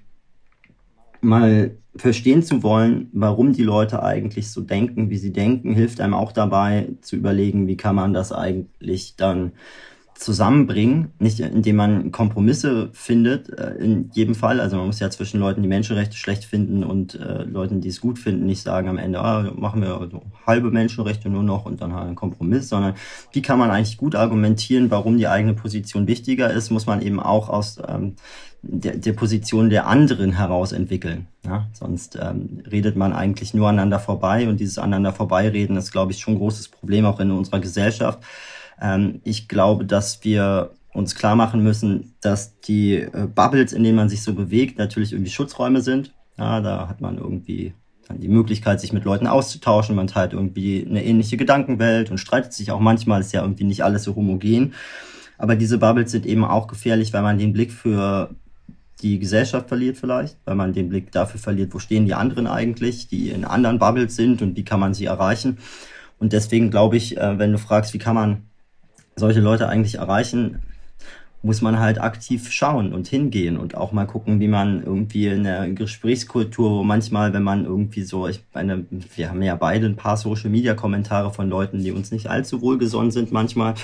[1.23, 6.15] mal verstehen zu wollen, warum die Leute eigentlich so denken, wie sie denken, hilft einem
[6.15, 9.51] auch dabei zu überlegen, wie kann man das eigentlich dann
[10.15, 14.59] zusammenbringen, nicht indem man Kompromisse findet, äh, in jedem Fall.
[14.59, 18.01] Also man muss ja zwischen Leuten, die Menschenrechte schlecht finden und äh, Leuten, die es
[18.01, 21.81] gut finden, nicht sagen am Ende, ah, machen wir also halbe Menschenrechte nur noch und
[21.81, 22.93] dann halt einen Kompromiss, sondern
[23.31, 27.19] wie kann man eigentlich gut argumentieren, warum die eigene Position wichtiger ist, muss man eben
[27.19, 28.15] auch aus ähm,
[28.63, 31.27] der, der Position der anderen heraus entwickeln.
[31.45, 31.67] Ja?
[31.73, 36.19] Sonst ähm, redet man eigentlich nur aneinander vorbei und dieses aneinander vorbeireden ist, glaube ich,
[36.19, 38.19] schon ein großes Problem auch in unserer Gesellschaft.
[38.83, 43.95] Ähm, ich glaube, dass wir uns klar machen müssen, dass die äh, Bubbles, in denen
[43.95, 46.13] man sich so bewegt, natürlich irgendwie Schutzräume sind.
[46.37, 47.73] Ja, da hat man irgendwie
[48.07, 49.95] dann die Möglichkeit, sich mit Leuten auszutauschen.
[49.95, 53.21] Man teilt irgendwie eine ähnliche Gedankenwelt und streitet sich auch manchmal.
[53.21, 54.73] Ist ja irgendwie nicht alles so homogen.
[55.37, 58.35] Aber diese Bubbles sind eben auch gefährlich, weil man den Blick für
[59.01, 63.07] die Gesellschaft verliert vielleicht, weil man den Blick dafür verliert, wo stehen die anderen eigentlich,
[63.07, 65.57] die in anderen Bubbles sind und wie kann man sie erreichen.
[66.19, 68.43] Und deswegen glaube ich, äh, wenn du fragst, wie kann man
[69.15, 70.61] solche Leute eigentlich erreichen,
[71.43, 75.43] muss man halt aktiv schauen und hingehen und auch mal gucken, wie man irgendwie in
[75.43, 79.97] der Gesprächskultur, wo manchmal, wenn man irgendwie so, ich meine, wir haben ja beide ein
[79.97, 83.75] paar Social Media Kommentare von Leuten, die uns nicht allzu wohlgesonnen sind manchmal,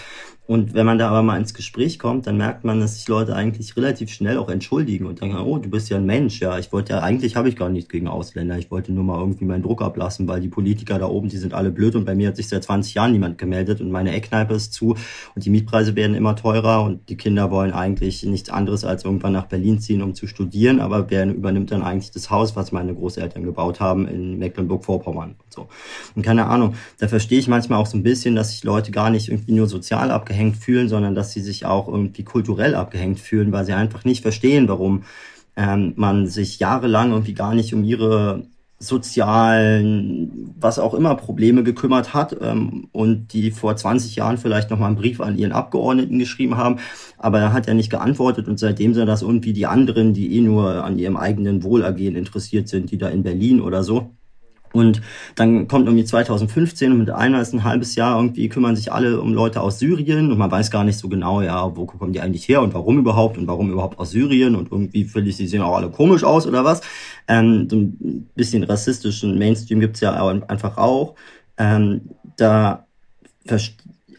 [0.50, 3.36] und wenn man da aber mal ins Gespräch kommt, dann merkt man, dass sich Leute
[3.36, 6.74] eigentlich relativ schnell auch entschuldigen und denken, oh, du bist ja ein Mensch, ja, ich
[6.74, 9.62] wollte ja, eigentlich habe ich gar nichts gegen Ausländer, ich wollte nur mal irgendwie meinen
[9.62, 12.36] Druck ablassen, weil die Politiker da oben, die sind alle blöd und bei mir hat
[12.36, 14.96] sich seit 20 Jahren niemand gemeldet und meine Eckkneipe ist zu
[15.36, 19.34] und die Mietpreise werden immer teurer und die Kinder wollen eigentlich nichts anderes als irgendwann
[19.34, 22.94] nach Berlin ziehen, um zu studieren, aber wer übernimmt dann eigentlich das Haus, was meine
[22.94, 25.68] Großeltern gebaut haben in Mecklenburg-Vorpommern und so.
[26.16, 29.10] Und keine Ahnung, da verstehe ich manchmal auch so ein bisschen, dass sich Leute gar
[29.10, 33.52] nicht irgendwie nur sozial abgehängt fühlen, sondern dass sie sich auch irgendwie kulturell abgehängt fühlen,
[33.52, 35.04] weil sie einfach nicht verstehen, warum
[35.56, 38.44] ähm, man sich jahrelang irgendwie gar nicht um ihre
[38.80, 44.80] sozialen, was auch immer Probleme gekümmert hat ähm, und die vor 20 Jahren vielleicht noch
[44.80, 46.78] mal einen Brief an ihren Abgeordneten geschrieben haben,
[47.18, 50.42] aber er hat ja nicht geantwortet und seitdem sind das irgendwie die anderen, die eh
[50.42, 54.12] nur an ihrem eigenen Wohlergehen interessiert sind, die da in Berlin oder so
[54.72, 55.02] und
[55.36, 59.20] dann kommt irgendwie 2015 und mit einmal ist ein halbes Jahr irgendwie kümmern sich alle
[59.20, 62.22] um Leute aus Syrien und man weiß gar nicht so genau, ja, wo kommen die
[62.22, 65.48] eigentlich her und warum überhaupt und warum überhaupt aus Syrien und irgendwie finde ich, sie
[65.48, 66.82] sehen auch alle komisch aus oder was.
[67.30, 71.16] Ähm, so ein bisschen rassistischen Mainstream gibt's ja einfach auch.
[71.58, 72.02] Ähm,
[72.36, 72.86] da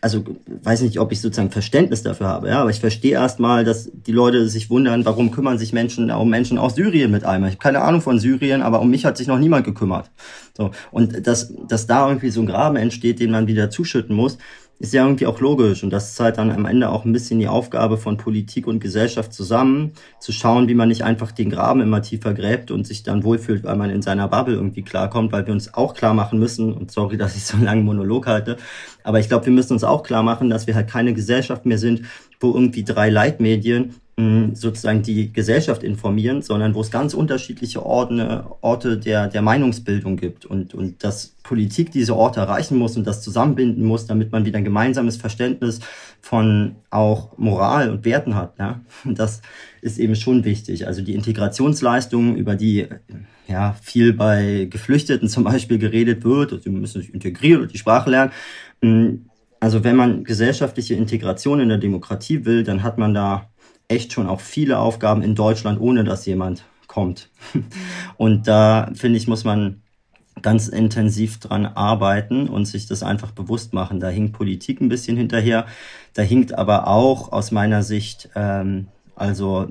[0.01, 3.91] also weiß nicht, ob ich sozusagen Verständnis dafür habe, ja, aber ich verstehe erstmal, dass
[3.93, 7.51] die Leute sich wundern, warum kümmern sich Menschen um Menschen aus Syrien mit einmal.
[7.51, 10.11] Ich habe keine Ahnung von Syrien, aber um mich hat sich noch niemand gekümmert.
[10.57, 14.39] So und dass dass da irgendwie so ein Graben entsteht, den man wieder zuschütten muss,
[14.81, 15.85] ist ja irgendwie auch logisch.
[15.85, 18.81] Und das ist halt dann am Ende auch ein bisschen die Aufgabe von Politik und
[18.81, 23.03] Gesellschaft zusammen, zu schauen, wie man nicht einfach den Graben immer tiefer gräbt und sich
[23.03, 26.39] dann wohlfühlt, weil man in seiner Bubble irgendwie klarkommt, weil wir uns auch klar machen
[26.39, 28.57] müssen, und sorry, dass ich so einen langen Monolog halte,
[29.05, 31.79] aber ich glaube, wir müssen uns auch klar machen, dass wir halt keine Gesellschaft mehr
[31.79, 32.03] sind,
[32.41, 33.95] wo irgendwie drei Leitmedien
[34.55, 40.47] sozusagen die Gesellschaft informieren, sondern wo es ganz unterschiedliche Orte, Orte der, der Meinungsbildung gibt
[40.47, 44.59] und, und dass Politik diese Orte erreichen muss und das zusammenbinden muss, damit man wieder
[44.59, 45.81] ein gemeinsames Verständnis
[46.21, 48.59] von auch Moral und Werten hat.
[48.59, 48.81] Ja?
[49.05, 49.43] Das
[49.83, 50.87] ist eben schon wichtig.
[50.87, 52.87] Also die Integrationsleistungen, über die
[53.49, 57.79] ja viel bei Geflüchteten zum Beispiel geredet wird, also sie müssen sich integrieren und die
[57.79, 59.31] Sprache lernen.
[59.61, 63.50] Also wenn man gesellschaftliche Integration in der Demokratie will, dann hat man da
[63.91, 67.29] echt schon auch viele Aufgaben in Deutschland, ohne dass jemand kommt.
[68.17, 69.83] Und da finde ich, muss man
[70.43, 74.01] ganz intensiv dran arbeiten und sich das einfach bewusst machen.
[74.01, 75.67] Da hinkt Politik ein bisschen hinterher.
[76.15, 79.69] Da hinkt aber auch aus meiner Sicht, ähm, also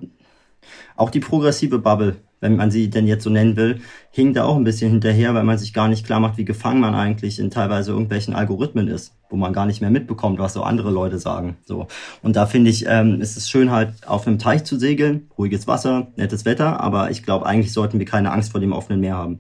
[0.96, 4.56] auch die progressive Bubble wenn man sie denn jetzt so nennen will, hinkt da auch
[4.56, 7.52] ein bisschen hinterher, weil man sich gar nicht klar macht, wie gefangen man eigentlich in
[7.52, 11.58] teilweise irgendwelchen Algorithmen ist, wo man gar nicht mehr mitbekommt, was so andere Leute sagen.
[11.66, 11.88] So
[12.22, 15.68] und da finde ich, ähm, ist es schön halt auf einem Teich zu segeln, ruhiges
[15.68, 19.18] Wasser, nettes Wetter, aber ich glaube, eigentlich sollten wir keine Angst vor dem offenen Meer
[19.18, 19.40] haben.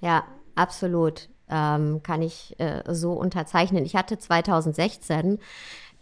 [0.00, 1.28] Ja, absolut.
[1.48, 3.84] Ähm, kann ich äh, so unterzeichnen.
[3.84, 5.38] Ich hatte 2016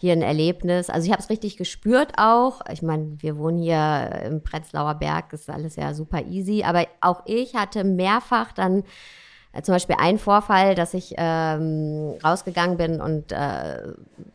[0.03, 0.91] hier ein Erlebnis.
[0.91, 2.61] Also ich habe es richtig gespürt auch.
[2.73, 6.65] Ich meine, wir wohnen hier im Prenzlauer Berg, ist alles ja super easy.
[6.65, 8.83] Aber auch ich hatte mehrfach dann
[9.61, 13.83] zum Beispiel ein Vorfall, dass ich ähm, rausgegangen bin und äh,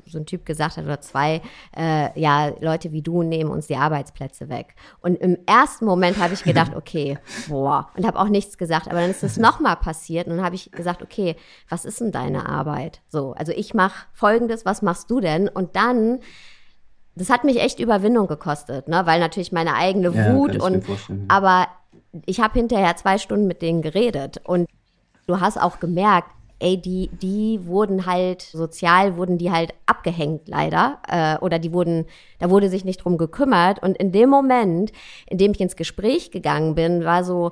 [0.06, 1.42] so ein Typ gesagt hat oder zwei,
[1.76, 4.76] äh, ja, Leute wie du nehmen uns die Arbeitsplätze weg.
[5.02, 8.88] Und im ersten Moment habe ich gedacht, okay, boah, und habe auch nichts gesagt.
[8.88, 11.36] Aber dann ist es nochmal passiert und dann habe ich gesagt, okay,
[11.68, 13.02] was ist denn deine Arbeit?
[13.10, 15.50] So, also ich mache Folgendes, was machst du denn?
[15.50, 16.20] Und dann
[17.16, 19.02] das hat mich echt Überwindung gekostet, ne?
[19.06, 20.86] weil natürlich meine eigene Wut ja, und
[21.28, 21.68] aber
[22.28, 24.68] ich habe hinterher zwei Stunden mit denen geredet und
[25.28, 31.00] du hast auch gemerkt, ey, die, die wurden halt, sozial wurden die halt abgehängt leider.
[31.08, 32.06] Äh, oder die wurden,
[32.40, 33.82] da wurde sich nicht drum gekümmert.
[33.84, 34.92] Und in dem Moment,
[35.28, 37.52] in dem ich ins Gespräch gegangen bin, war so,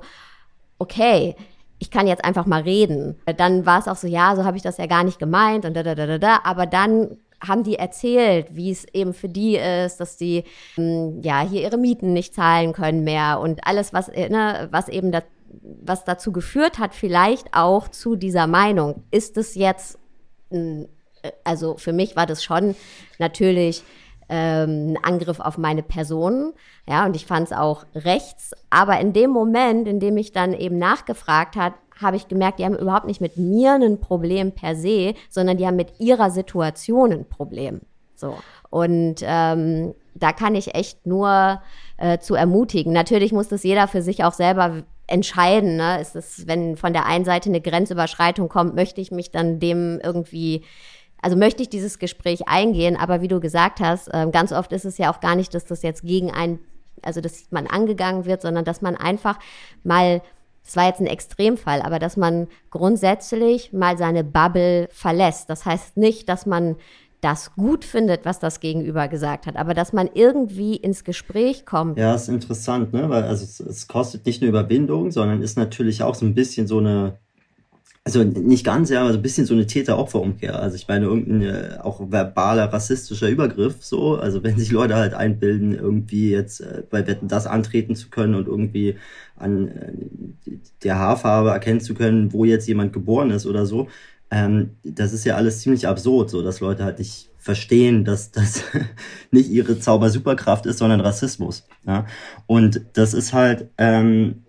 [0.78, 1.36] okay,
[1.78, 3.16] ich kann jetzt einfach mal reden.
[3.36, 5.74] Dann war es auch so, ja, so habe ich das ja gar nicht gemeint und
[5.74, 6.40] da, da, da, da, da.
[6.42, 11.40] Aber dann haben die erzählt, wie es eben für die ist, dass die hm, ja
[11.40, 15.22] hier ihre Mieten nicht zahlen können mehr und alles, was, ne, was eben da,
[15.82, 19.04] was dazu geführt hat, vielleicht auch zu dieser Meinung.
[19.10, 19.98] Ist es jetzt,
[20.50, 20.86] äh,
[21.44, 22.74] also für mich war das schon
[23.18, 23.82] natürlich
[24.28, 26.52] ähm, ein Angriff auf meine Person,
[26.88, 28.52] ja, und ich fand es auch rechts.
[28.70, 32.64] Aber in dem Moment, in dem ich dann eben nachgefragt hat, habe ich gemerkt, die
[32.64, 37.12] haben überhaupt nicht mit mir ein Problem per se, sondern die haben mit ihrer Situation
[37.12, 37.80] ein Problem.
[38.14, 38.36] So.
[38.70, 41.62] Und ähm, da kann ich echt nur
[41.96, 42.92] äh, zu ermutigen.
[42.92, 45.76] Natürlich muss das jeder für sich auch selber entscheiden.
[45.76, 46.00] Ne?
[46.00, 50.00] Ist es, wenn von der einen Seite eine Grenzüberschreitung kommt, möchte ich mich dann dem
[50.02, 50.64] irgendwie
[51.22, 54.84] also möchte ich dieses Gespräch eingehen, aber wie du gesagt hast, äh, ganz oft ist
[54.84, 56.60] es ja auch gar nicht, dass das jetzt gegen ein,
[57.02, 59.38] also dass man angegangen wird, sondern dass man einfach
[59.82, 60.22] mal
[60.66, 65.48] das war jetzt ein Extremfall, aber dass man grundsätzlich mal seine Bubble verlässt.
[65.48, 66.74] Das heißt nicht, dass man
[67.26, 71.98] das gut findet, was das Gegenüber gesagt hat, aber dass man irgendwie ins Gespräch kommt.
[71.98, 73.10] Ja, ist interessant, ne?
[73.10, 76.68] Weil also es, es kostet nicht nur Überwindung, sondern ist natürlich auch so ein bisschen
[76.68, 77.18] so eine
[78.04, 80.60] also nicht ganz, ja, aber so ein bisschen so eine Täter-Opfer-Umkehr.
[80.60, 84.14] Also ich meine, irgendein äh, auch verbaler, rassistischer Übergriff, so.
[84.14, 88.36] Also wenn sich Leute halt einbilden, irgendwie jetzt äh, bei Wetten das antreten zu können
[88.36, 88.94] und irgendwie
[89.34, 89.92] an äh,
[90.84, 93.88] der Haarfarbe erkennen zu können, wo jetzt jemand geboren ist oder so,
[94.30, 98.64] ähm, das ist ja alles ziemlich absurd, so dass Leute halt nicht verstehen, dass das
[99.30, 101.64] nicht ihre Zauber-Superkraft ist, sondern Rassismus.
[101.86, 102.06] Ja?
[102.46, 104.42] Und das ist halt ähm,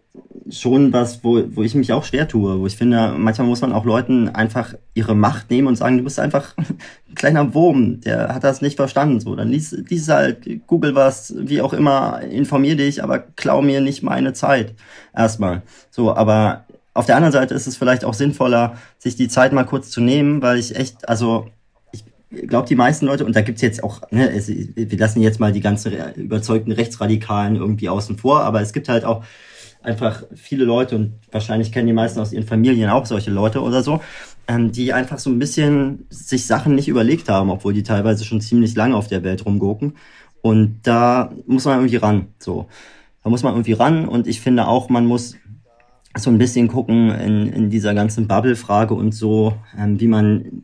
[0.50, 3.74] schon was, wo, wo ich mich auch schwer tue, wo ich finde, manchmal muss man
[3.74, 8.34] auch Leuten einfach ihre Macht nehmen und sagen, du bist einfach ein kleiner Wurm, der
[8.34, 12.76] hat das nicht verstanden, so, dann lies, lies halt, google was, wie auch immer, informier
[12.76, 14.74] dich, aber klau mir nicht meine Zeit,
[15.14, 16.66] erstmal, so, aber
[16.98, 20.02] auf der anderen Seite ist es vielleicht auch sinnvoller, sich die Zeit mal kurz zu
[20.02, 21.48] nehmen, weil ich echt, also,
[21.92, 22.04] ich
[22.48, 25.52] glaube, die meisten Leute, und da gibt's jetzt auch, ne, es, wir lassen jetzt mal
[25.52, 29.24] die ganzen überzeugten Rechtsradikalen irgendwie außen vor, aber es gibt halt auch
[29.84, 33.84] einfach viele Leute und wahrscheinlich kennen die meisten aus ihren Familien auch solche Leute oder
[33.84, 34.02] so,
[34.48, 38.42] ähm, die einfach so ein bisschen sich Sachen nicht überlegt haben, obwohl die teilweise schon
[38.42, 39.96] ziemlich lange auf der Welt rumgucken.
[40.42, 42.68] Und da muss man irgendwie ran, so.
[43.24, 45.36] Da muss man irgendwie ran und ich finde auch, man muss
[46.16, 50.64] so ein bisschen gucken in, in dieser ganzen Bubble-Frage und so, ähm, wie man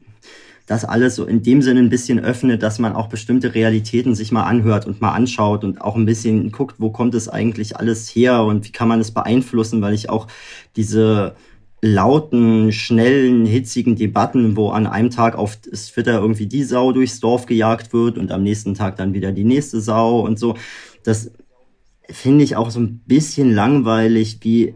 [0.65, 4.31] das alles so in dem Sinne ein bisschen öffnet, dass man auch bestimmte Realitäten sich
[4.31, 8.07] mal anhört und mal anschaut und auch ein bisschen guckt, wo kommt es eigentlich alles
[8.09, 10.27] her und wie kann man es beeinflussen, weil ich auch
[10.75, 11.35] diese
[11.81, 17.45] lauten, schnellen, hitzigen Debatten, wo an einem Tag auf Twitter irgendwie die Sau durchs Dorf
[17.45, 20.55] gejagt wird und am nächsten Tag dann wieder die nächste Sau und so.
[21.03, 21.31] Das
[22.09, 24.75] finde ich auch so ein bisschen langweilig, wie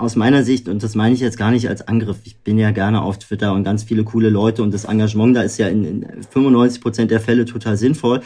[0.00, 2.70] aus meiner Sicht, und das meine ich jetzt gar nicht als Angriff, ich bin ja
[2.70, 5.84] gerne auf Twitter und ganz viele coole Leute und das Engagement da ist ja in,
[5.84, 8.22] in 95 Prozent der Fälle total sinnvoll.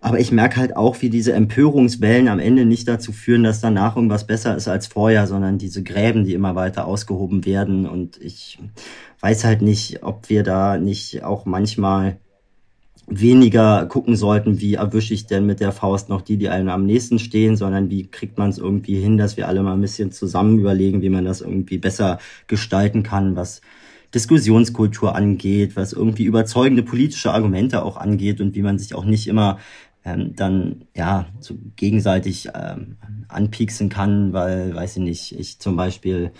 [0.00, 3.96] Aber ich merke halt auch, wie diese Empörungswellen am Ende nicht dazu führen, dass danach
[3.96, 7.84] irgendwas besser ist als vorher, sondern diese Gräben, die immer weiter ausgehoben werden.
[7.84, 8.60] Und ich
[9.20, 12.18] weiß halt nicht, ob wir da nicht auch manchmal
[13.06, 16.84] weniger gucken sollten, wie erwische ich denn mit der Faust noch die, die einem am
[16.84, 20.12] nächsten stehen, sondern wie kriegt man es irgendwie hin, dass wir alle mal ein bisschen
[20.12, 23.60] zusammen überlegen, wie man das irgendwie besser gestalten kann, was
[24.14, 29.26] Diskussionskultur angeht, was irgendwie überzeugende politische Argumente auch angeht und wie man sich auch nicht
[29.26, 29.58] immer
[30.04, 32.96] ähm, dann ja so gegenseitig ähm,
[33.28, 36.32] anpieksen kann, weil, weiß ich nicht, ich zum Beispiel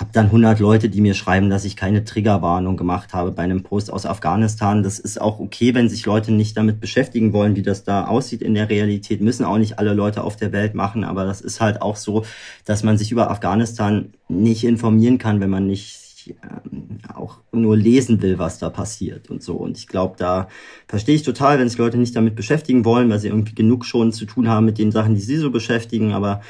[0.00, 3.62] habe dann 100 Leute, die mir schreiben, dass ich keine Triggerwarnung gemacht habe bei einem
[3.62, 4.82] Post aus Afghanistan.
[4.82, 8.40] Das ist auch okay, wenn sich Leute nicht damit beschäftigen wollen, wie das da aussieht
[8.40, 9.20] in der Realität.
[9.20, 12.24] Müssen auch nicht alle Leute auf der Welt machen, aber das ist halt auch so,
[12.64, 18.22] dass man sich über Afghanistan nicht informieren kann, wenn man nicht ähm, auch nur lesen
[18.22, 19.54] will, was da passiert und so.
[19.54, 20.48] Und ich glaube, da
[20.86, 24.12] verstehe ich total, wenn sich Leute nicht damit beschäftigen wollen, weil sie irgendwie genug schon
[24.12, 26.12] zu tun haben mit den Sachen, die sie so beschäftigen.
[26.12, 26.40] Aber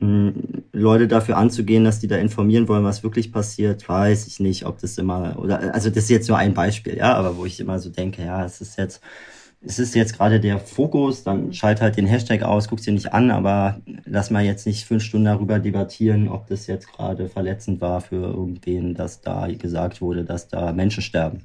[0.00, 4.78] Leute dafür anzugehen, dass die da informieren wollen, was wirklich passiert, weiß ich nicht, ob
[4.78, 7.78] das immer, oder, also das ist jetzt nur ein Beispiel, ja, aber wo ich immer
[7.78, 9.02] so denke, ja, es ist jetzt,
[9.60, 13.12] es ist jetzt gerade der Fokus, dann schalt halt den Hashtag aus, guck's dir nicht
[13.12, 17.82] an, aber lass mal jetzt nicht fünf Stunden darüber debattieren, ob das jetzt gerade verletzend
[17.82, 21.42] war für irgendwen, dass da gesagt wurde, dass da Menschen sterben.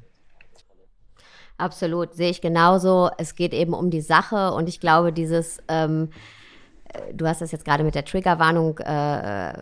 [1.57, 3.09] Absolut, sehe ich genauso.
[3.17, 6.09] Es geht eben um die Sache und ich glaube, dieses ähm,
[7.13, 9.53] du hast das jetzt gerade mit der Triggerwarnung äh,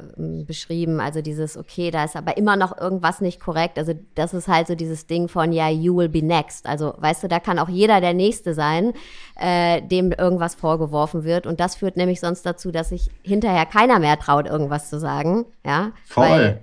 [0.45, 3.77] beschrieben, also dieses, okay, da ist aber immer noch irgendwas nicht korrekt.
[3.77, 6.65] Also das ist halt so dieses Ding von, ja, you will be next.
[6.65, 8.93] Also weißt du, da kann auch jeder der Nächste sein,
[9.39, 11.47] äh, dem irgendwas vorgeworfen wird.
[11.47, 15.45] Und das führt nämlich sonst dazu, dass sich hinterher keiner mehr traut, irgendwas zu sagen.
[15.65, 16.29] Ja, voll.
[16.29, 16.61] Weil,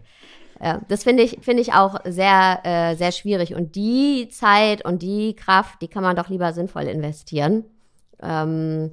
[0.63, 3.55] ja, das finde ich, finde ich auch sehr, äh, sehr schwierig.
[3.55, 7.65] Und die Zeit und die Kraft, die kann man doch lieber sinnvoll investieren.
[8.23, 8.93] Ähm,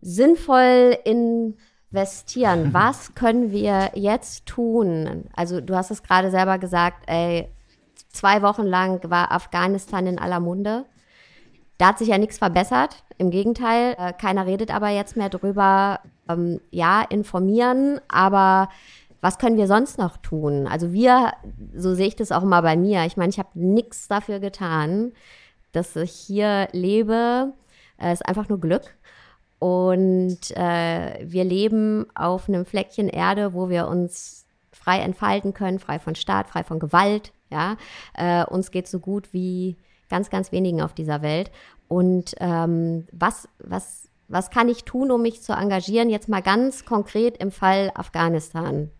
[0.00, 2.70] sinnvoll investieren?
[2.72, 5.24] Was können wir jetzt tun?
[5.34, 7.48] Also du hast es gerade selber gesagt, ey,
[8.08, 10.86] zwei Wochen lang war Afghanistan in aller Munde.
[11.78, 13.04] Da hat sich ja nichts verbessert.
[13.16, 16.00] Im Gegenteil, äh, keiner redet aber jetzt mehr drüber.
[16.28, 18.68] Ähm, ja, informieren, aber
[19.20, 20.66] was können wir sonst noch tun?
[20.66, 21.32] Also wir,
[21.74, 23.04] so sehe ich das auch immer bei mir.
[23.04, 25.12] Ich meine, ich habe nichts dafür getan,
[25.72, 27.52] dass ich hier lebe.
[27.98, 28.96] Es ist einfach nur Glück.
[29.60, 35.98] Und äh, wir leben auf einem Fleckchen Erde, wo wir uns frei entfalten können, frei
[35.98, 37.32] von Staat, frei von Gewalt.
[37.50, 37.76] Ja,
[38.14, 39.76] äh, uns geht so gut wie
[40.08, 41.50] ganz, ganz wenigen auf dieser Welt.
[41.88, 46.08] Und ähm, was, was, was kann ich tun, um mich zu engagieren?
[46.08, 48.90] Jetzt mal ganz konkret im Fall Afghanistan.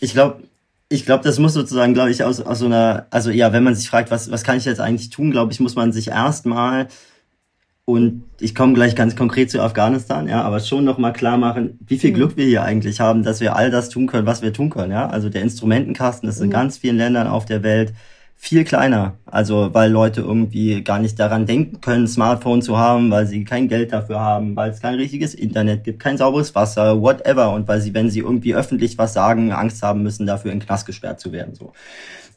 [0.00, 0.44] Ich glaube,
[0.88, 3.74] ich glaube, das muss sozusagen, glaube ich, aus, aus so einer, also ja, wenn man
[3.74, 6.88] sich fragt, was, was kann ich jetzt eigentlich tun, glaube ich, muss man sich erstmal
[7.92, 11.98] und ich komme gleich ganz konkret zu Afghanistan, ja, aber schon nochmal klar machen, wie
[11.98, 12.14] viel mhm.
[12.14, 14.92] Glück wir hier eigentlich haben, dass wir all das tun können, was wir tun können,
[14.92, 15.08] ja.
[15.08, 16.52] Also der Instrumentenkasten ist in mhm.
[16.52, 17.92] ganz vielen Ländern auf der Welt
[18.42, 19.18] viel kleiner.
[19.26, 23.68] Also weil Leute irgendwie gar nicht daran denken können, Smartphone zu haben, weil sie kein
[23.68, 27.52] Geld dafür haben, weil es kein richtiges Internet gibt, kein sauberes Wasser, whatever.
[27.52, 30.66] Und weil sie, wenn sie irgendwie öffentlich was sagen, Angst haben müssen, dafür in den
[30.66, 31.54] Knast gesperrt zu werden.
[31.54, 31.74] So.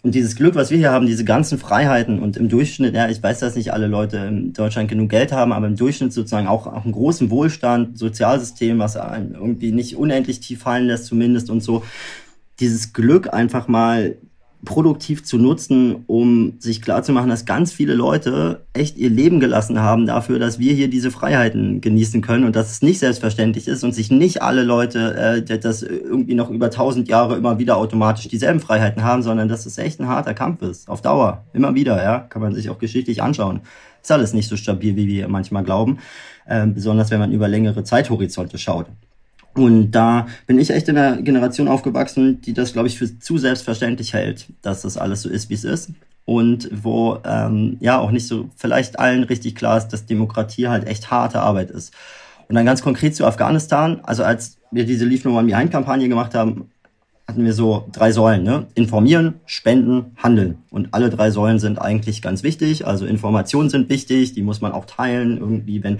[0.03, 3.23] Und dieses Glück, was wir hier haben, diese ganzen Freiheiten und im Durchschnitt, ja, ich
[3.23, 6.67] weiß, dass nicht alle Leute in Deutschland genug Geld haben, aber im Durchschnitt sozusagen auch,
[6.67, 11.61] auch einen großen Wohlstand, Sozialsystem, was einen irgendwie nicht unendlich tief fallen lässt zumindest und
[11.63, 11.85] so.
[12.59, 14.17] Dieses Glück einfach mal
[14.65, 20.05] produktiv zu nutzen, um sich klarzumachen, dass ganz viele Leute echt ihr Leben gelassen haben
[20.05, 23.93] dafür, dass wir hier diese Freiheiten genießen können und dass es nicht selbstverständlich ist und
[23.93, 28.59] sich nicht alle Leute, äh, das irgendwie noch über tausend Jahre immer wieder automatisch dieselben
[28.59, 32.19] Freiheiten haben, sondern dass es echt ein harter Kampf ist, auf Dauer, immer wieder, ja,
[32.19, 33.61] kann man sich auch geschichtlich anschauen.
[34.01, 35.99] Ist alles nicht so stabil, wie wir manchmal glauben,
[36.45, 38.87] äh, besonders wenn man über längere Zeithorizonte schaut.
[39.55, 43.37] Und da bin ich echt in einer Generation aufgewachsen, die das, glaube ich, für zu
[43.37, 45.91] selbstverständlich hält, dass das alles so ist, wie es ist.
[46.25, 50.87] Und wo ähm, ja auch nicht so vielleicht allen richtig klar ist, dass Demokratie halt
[50.87, 51.93] echt harte Arbeit ist.
[52.47, 53.99] Und dann ganz konkret zu Afghanistan.
[54.03, 56.69] Also als wir diese Leave No One Behind Kampagne gemacht haben,
[57.27, 58.67] hatten wir so drei Säulen, ne?
[58.73, 60.57] Informieren, spenden, handeln.
[60.69, 62.85] Und alle drei Säulen sind eigentlich ganz wichtig.
[62.85, 65.37] Also Informationen sind wichtig, die muss man auch teilen.
[65.37, 65.99] Irgendwie, wenn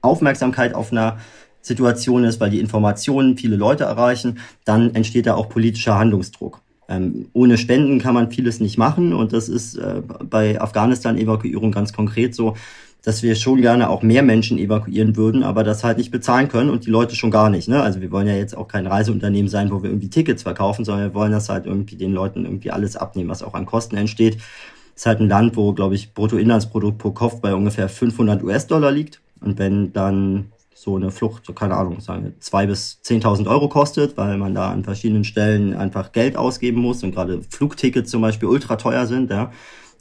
[0.00, 1.18] Aufmerksamkeit auf einer
[1.66, 6.60] Situation ist, weil die Informationen viele Leute erreichen, dann entsteht da auch politischer Handlungsdruck.
[6.88, 11.92] Ähm, ohne Spenden kann man vieles nicht machen und das ist äh, bei Afghanistan-Evakuierung ganz
[11.92, 12.54] konkret so,
[13.02, 16.70] dass wir schon gerne auch mehr Menschen evakuieren würden, aber das halt nicht bezahlen können
[16.70, 17.68] und die Leute schon gar nicht.
[17.68, 17.82] Ne?
[17.82, 21.08] Also wir wollen ja jetzt auch kein Reiseunternehmen sein, wo wir irgendwie Tickets verkaufen, sondern
[21.08, 24.36] wir wollen das halt irgendwie den Leuten irgendwie alles abnehmen, was auch an Kosten entsteht.
[24.36, 28.92] Das ist halt ein Land, wo, glaube ich, Bruttoinlandsprodukt pro Kopf bei ungefähr 500 US-Dollar
[28.92, 29.20] liegt.
[29.40, 30.46] Und wenn dann
[30.86, 34.70] so eine Flucht, keine Ahnung, sagen wir, zwei bis 10.000 Euro kostet, weil man da
[34.70, 39.30] an verschiedenen Stellen einfach Geld ausgeben muss und gerade Flugtickets zum Beispiel ultra teuer sind,
[39.30, 39.50] ja.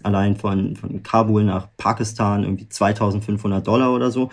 [0.03, 4.29] Allein von, von Kabul nach Pakistan irgendwie 2.500 Dollar oder so.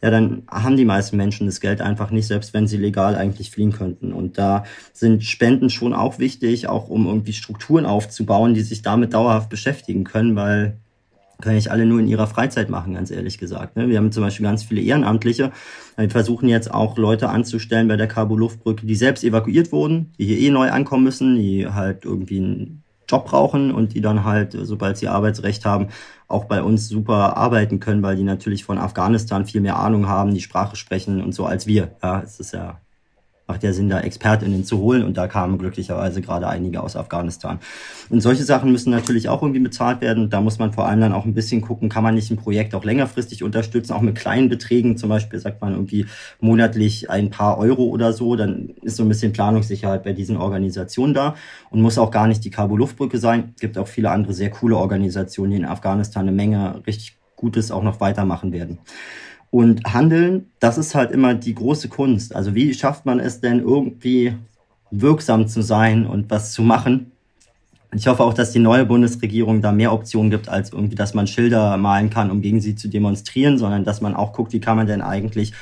[0.00, 3.50] Ja, dann haben die meisten Menschen das Geld einfach nicht, selbst wenn sie legal eigentlich
[3.50, 4.12] fliehen könnten.
[4.12, 9.14] Und da sind Spenden schon auch wichtig, auch um irgendwie Strukturen aufzubauen, die sich damit
[9.14, 10.78] dauerhaft beschäftigen können, weil
[11.40, 13.76] können nicht alle nur in ihrer Freizeit machen, ganz ehrlich gesagt.
[13.76, 13.88] Ne?
[13.88, 15.52] Wir haben zum Beispiel ganz viele Ehrenamtliche.
[15.96, 20.38] Wir versuchen jetzt auch Leute anzustellen bei der Kabul-Luftbrücke, die selbst evakuiert wurden, die hier
[20.38, 24.98] eh neu ankommen müssen, die halt irgendwie einen Job brauchen und die dann halt, sobald
[24.98, 25.88] sie Arbeitsrecht haben,
[26.26, 30.34] auch bei uns super arbeiten können, weil die natürlich von Afghanistan viel mehr Ahnung haben,
[30.34, 31.96] die Sprache sprechen und so als wir.
[32.02, 32.80] Ja, es ist ja
[33.48, 37.58] macht ja Sinn, da ExpertInnen zu holen und da kamen glücklicherweise gerade einige aus Afghanistan.
[38.10, 40.28] Und solche Sachen müssen natürlich auch irgendwie bezahlt werden.
[40.28, 42.74] Da muss man vor allem dann auch ein bisschen gucken, kann man nicht ein Projekt
[42.74, 46.06] auch längerfristig unterstützen, auch mit kleinen Beträgen, zum Beispiel sagt man irgendwie
[46.40, 51.14] monatlich ein paar Euro oder so, dann ist so ein bisschen Planungssicherheit bei diesen Organisationen
[51.14, 51.34] da
[51.70, 53.52] und muss auch gar nicht die Kabul-Luftbrücke sein.
[53.54, 57.70] Es gibt auch viele andere sehr coole Organisationen, die in Afghanistan eine Menge richtig Gutes
[57.70, 58.78] auch noch weitermachen werden.
[59.50, 62.34] Und Handeln, das ist halt immer die große Kunst.
[62.34, 64.34] Also wie schafft man es denn irgendwie
[64.90, 67.12] wirksam zu sein und was zu machen?
[67.94, 71.26] Ich hoffe auch, dass die neue Bundesregierung da mehr Optionen gibt, als irgendwie, dass man
[71.26, 74.76] Schilder malen kann, um gegen sie zu demonstrieren, sondern dass man auch guckt, wie kann
[74.76, 75.54] man denn eigentlich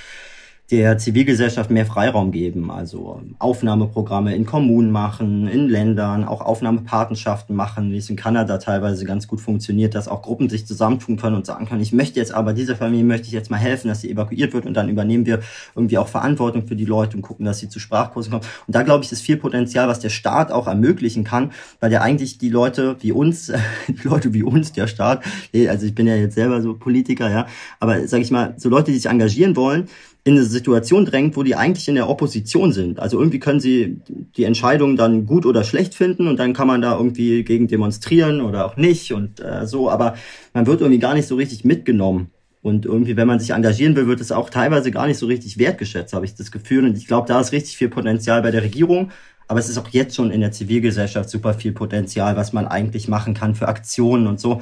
[0.70, 7.92] der Zivilgesellschaft mehr Freiraum geben, also Aufnahmeprogramme in Kommunen machen, in Ländern, auch Aufnahmepatenschaften machen,
[7.92, 11.46] wie es in Kanada teilweise ganz gut funktioniert, dass auch Gruppen sich zusammentun können und
[11.46, 14.10] sagen können, ich möchte jetzt aber dieser Familie möchte ich jetzt mal helfen, dass sie
[14.10, 14.66] evakuiert wird.
[14.66, 15.40] Und dann übernehmen wir
[15.76, 18.44] irgendwie auch Verantwortung für die Leute und gucken, dass sie zu Sprachkursen kommen.
[18.66, 22.02] Und da glaube ich, ist viel Potenzial, was der Staat auch ermöglichen kann, weil der
[22.02, 23.52] eigentlich die Leute wie uns,
[23.88, 25.22] die Leute wie uns, der Staat,
[25.68, 27.46] also ich bin ja jetzt selber so Politiker, ja,
[27.78, 29.88] aber sage ich mal, so Leute, die sich engagieren wollen,
[30.26, 32.98] in eine Situation drängt, wo die eigentlich in der Opposition sind.
[32.98, 34.00] Also irgendwie können sie
[34.36, 38.40] die Entscheidung dann gut oder schlecht finden und dann kann man da irgendwie gegen demonstrieren
[38.40, 40.16] oder auch nicht und äh, so, aber
[40.52, 42.32] man wird irgendwie gar nicht so richtig mitgenommen.
[42.60, 45.58] Und irgendwie, wenn man sich engagieren will, wird es auch teilweise gar nicht so richtig
[45.58, 46.84] wertgeschätzt, habe ich das Gefühl.
[46.84, 49.12] Und ich glaube, da ist richtig viel Potenzial bei der Regierung.
[49.46, 53.06] Aber es ist auch jetzt schon in der Zivilgesellschaft super viel Potenzial, was man eigentlich
[53.06, 54.60] machen kann für Aktionen und so.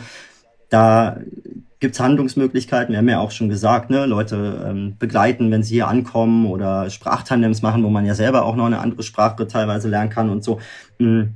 [0.68, 1.18] Da
[1.80, 2.92] gibt es Handlungsmöglichkeiten.
[2.92, 6.88] Wir haben ja auch schon gesagt, ne, Leute ähm, begleiten, wenn sie hier ankommen oder
[6.88, 10.42] Sprachtandems machen, wo man ja selber auch noch eine andere Sprache teilweise lernen kann und
[10.42, 10.60] so.
[10.98, 11.34] Mhm.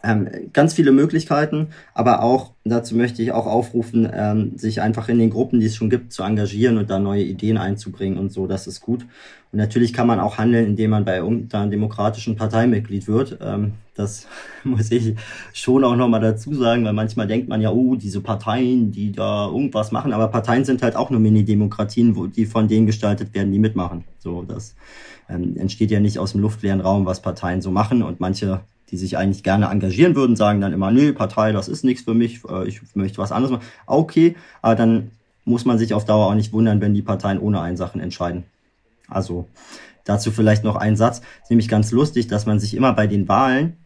[0.00, 5.18] Ähm, ganz viele Möglichkeiten, aber auch, dazu möchte ich auch aufrufen, ähm, sich einfach in
[5.18, 8.46] den Gruppen, die es schon gibt, zu engagieren und da neue Ideen einzubringen und so,
[8.46, 9.06] das ist gut.
[9.50, 13.38] Und natürlich kann man auch handeln, indem man bei irgendeiner demokratischen Partei Mitglied wird.
[13.40, 14.28] Ähm, das
[14.64, 15.16] muss ich
[15.52, 19.48] schon auch nochmal dazu sagen, weil manchmal denkt man ja, oh, diese Parteien, die da
[19.48, 23.50] irgendwas machen, aber Parteien sind halt auch nur Mini-Demokratien, wo die von denen gestaltet werden,
[23.50, 24.04] die mitmachen.
[24.20, 24.76] So, das
[25.28, 28.60] ähm, entsteht ja nicht aus dem luftleeren Raum, was Parteien so machen und manche
[28.90, 32.14] die sich eigentlich gerne engagieren würden, sagen dann immer, nö, Partei, das ist nichts für
[32.14, 33.66] mich, äh, ich möchte was anderes machen.
[33.86, 35.10] Okay, aber dann
[35.44, 38.44] muss man sich auf Dauer auch nicht wundern, wenn die Parteien ohne einen Sachen entscheiden.
[39.08, 39.46] Also
[40.04, 43.76] dazu vielleicht noch ein Satz, nämlich ganz lustig, dass man sich immer bei den Wahlen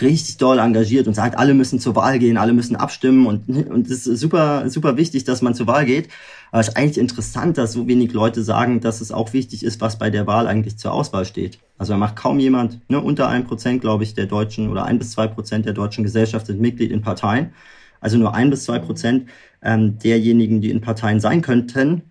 [0.00, 3.90] richtig doll engagiert und sagt, alle müssen zur Wahl gehen, alle müssen abstimmen und und
[3.90, 6.08] es ist super super wichtig, dass man zur Wahl geht.
[6.50, 9.80] Aber es ist eigentlich interessant, dass so wenig Leute sagen, dass es auch wichtig ist,
[9.80, 11.58] was bei der Wahl eigentlich zur Auswahl steht.
[11.78, 14.98] Also da macht kaum jemand, ne, unter ein Prozent, glaube ich, der deutschen oder ein
[14.98, 17.52] bis zwei Prozent der deutschen Gesellschaft sind Mitglied in Parteien.
[18.00, 19.28] Also nur ein bis zwei Prozent
[19.62, 22.02] ähm, derjenigen, die in Parteien sein könnten,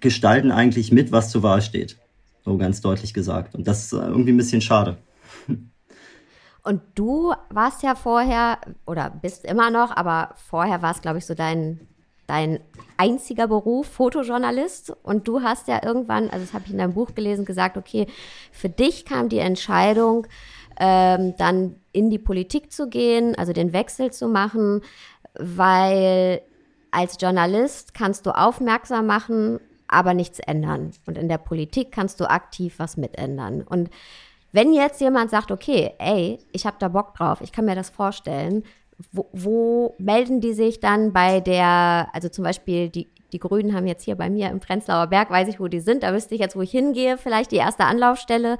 [0.00, 1.96] gestalten eigentlich mit, was zur Wahl steht.
[2.44, 3.54] So ganz deutlich gesagt.
[3.54, 4.98] Und das ist irgendwie ein bisschen schade.
[6.62, 11.26] Und du warst ja vorher oder bist immer noch, aber vorher war es, glaube ich,
[11.26, 11.80] so dein,
[12.26, 12.60] dein
[12.96, 14.92] einziger Beruf, Fotojournalist.
[15.02, 18.06] Und du hast ja irgendwann, also das habe ich in deinem Buch gelesen, gesagt, okay,
[18.52, 20.26] für dich kam die Entscheidung,
[20.78, 24.82] ähm, dann in die Politik zu gehen, also den Wechsel zu machen,
[25.34, 26.42] weil
[26.92, 29.58] als Journalist kannst du aufmerksam machen,
[29.88, 30.92] aber nichts ändern.
[31.06, 33.62] Und in der Politik kannst du aktiv was mitändern.
[33.62, 33.90] Und
[34.52, 37.90] wenn jetzt jemand sagt, okay, ey, ich habe da Bock drauf, ich kann mir das
[37.90, 38.64] vorstellen,
[39.10, 43.86] wo, wo, melden die sich dann bei der, also zum Beispiel die, die Grünen haben
[43.86, 46.40] jetzt hier bei mir im Prenzlauer Berg, weiß ich, wo die sind, da wüsste ich
[46.40, 48.58] jetzt, wo ich hingehe, vielleicht die erste Anlaufstelle.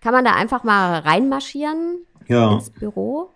[0.00, 2.52] Kann man da einfach mal reinmarschieren ja.
[2.52, 3.30] ins Büro?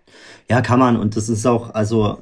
[0.49, 0.97] Ja, kann man.
[0.97, 2.19] Und das ist auch, also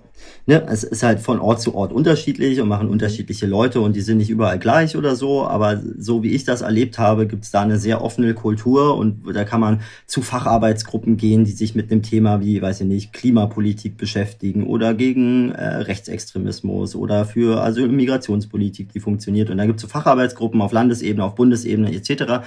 [0.47, 4.01] ne, es ist halt von Ort zu Ort unterschiedlich und machen unterschiedliche Leute und die
[4.01, 7.51] sind nicht überall gleich oder so, aber so wie ich das erlebt habe, gibt es
[7.51, 11.91] da eine sehr offene Kultur und da kann man zu Facharbeitsgruppen gehen, die sich mit
[11.91, 17.87] einem Thema wie, weiß ich nicht, Klimapolitik beschäftigen oder gegen äh, Rechtsextremismus oder für also
[17.87, 19.51] Migrationspolitik, die funktioniert.
[19.51, 22.45] Und da gibt es so Facharbeitsgruppen auf Landesebene, auf Bundesebene etc.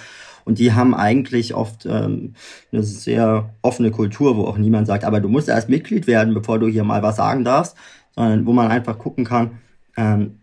[0.48, 2.34] Und die haben eigentlich oft ähm,
[2.72, 6.58] eine sehr offene Kultur, wo auch niemand sagt, aber du musst erst Mitglied werden, bevor
[6.58, 7.76] du hier mal was sagen darfst,
[8.16, 9.60] sondern wo man einfach gucken kann,
[9.98, 10.39] ähm,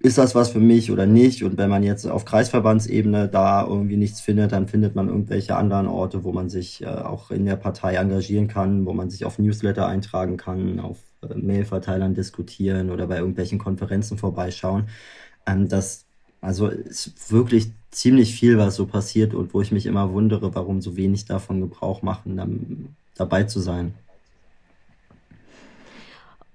[0.00, 1.44] ist das was für mich oder nicht?
[1.44, 5.88] Und wenn man jetzt auf Kreisverbandsebene da irgendwie nichts findet, dann findet man irgendwelche anderen
[5.88, 9.38] Orte, wo man sich äh, auch in der Partei engagieren kann, wo man sich auf
[9.38, 14.88] Newsletter eintragen kann, auf äh, Mailverteilern diskutieren oder bei irgendwelchen Konferenzen vorbeischauen.
[15.46, 16.06] Ähm, das
[16.44, 20.80] also ist wirklich ziemlich viel, was so passiert und wo ich mich immer wundere, warum
[20.80, 23.94] so wenig davon Gebrauch machen, dabei zu sein.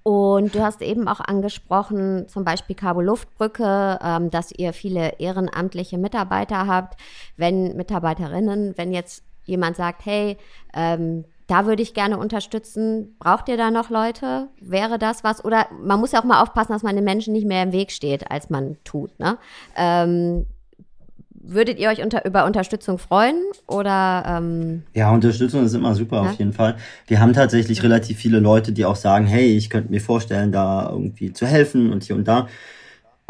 [0.02, 6.66] Und du hast eben auch angesprochen, zum Beispiel Cabo-Luftbrücke, ähm, dass ihr viele ehrenamtliche Mitarbeiter
[6.66, 6.98] habt.
[7.36, 10.38] Wenn Mitarbeiterinnen, wenn jetzt jemand sagt, hey,
[10.72, 13.16] ähm, da würde ich gerne unterstützen.
[13.18, 14.48] Braucht ihr da noch Leute?
[14.60, 15.44] Wäre das was?
[15.44, 17.90] Oder man muss ja auch mal aufpassen, dass man den Menschen nicht mehr im Weg
[17.90, 19.18] steht, als man tut.
[19.18, 19.36] Ne?
[19.76, 20.46] Ähm,
[21.42, 23.36] Würdet ihr euch unter, über Unterstützung freuen
[23.66, 24.24] oder?
[24.28, 26.30] Ähm ja, Unterstützung ist immer super ja?
[26.30, 26.76] auf jeden Fall.
[27.06, 30.90] Wir haben tatsächlich relativ viele Leute, die auch sagen, hey, ich könnte mir vorstellen, da
[30.90, 32.46] irgendwie zu helfen und hier und da.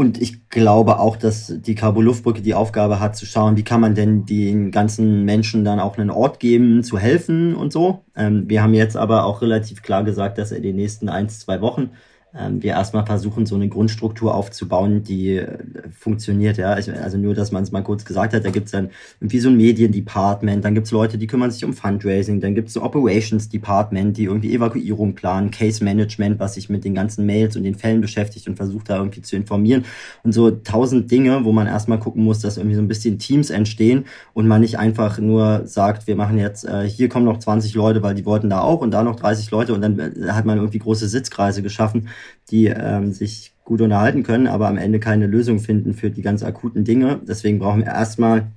[0.01, 3.94] Und ich glaube auch, dass die Cabo-Luftbrücke die Aufgabe hat, zu schauen, wie kann man
[3.94, 8.03] denn den ganzen Menschen dann auch einen Ort geben, zu helfen und so.
[8.16, 11.61] Ähm, wir haben jetzt aber auch relativ klar gesagt, dass er die nächsten ein, zwei
[11.61, 11.90] Wochen
[12.33, 15.59] wir erstmal versuchen, so eine Grundstruktur aufzubauen, die äh,
[15.91, 16.59] funktioniert.
[16.59, 19.49] Ja, also nur, dass man es mal kurz gesagt hat, da gibt's dann irgendwie so
[19.49, 24.16] ein Mediendepartment, dann gibt's Leute, die kümmern sich um Fundraising, dann gibt's so Operations Department,
[24.16, 28.01] die irgendwie Evakuierung planen, Case Management, was sich mit den ganzen Mails und den Fällen
[28.01, 29.85] beschäftigt und versucht da irgendwie zu informieren
[30.22, 33.51] und so tausend Dinge, wo man erstmal gucken muss, dass irgendwie so ein bisschen Teams
[33.51, 34.05] entstehen
[34.35, 38.05] und man nicht einfach nur sagt, wir machen jetzt, äh, hier kommen noch 20 Leute,
[38.05, 40.59] weil die wollten da auch und da noch 30 Leute und dann äh, hat man
[40.59, 42.09] irgendwie große Sitzkreise geschaffen
[42.51, 46.43] die ähm, sich gut unterhalten können, aber am Ende keine Lösung finden für die ganz
[46.43, 47.21] akuten Dinge.
[47.27, 48.49] Deswegen brauchen wir erstmal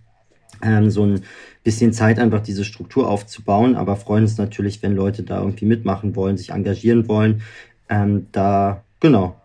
[0.63, 1.21] ähm, so ein
[1.63, 6.15] bisschen Zeit, einfach diese Struktur aufzubauen, aber freuen uns natürlich, wenn Leute da irgendwie mitmachen
[6.15, 7.41] wollen, sich engagieren wollen.
[7.89, 9.35] Ähm, da, genau,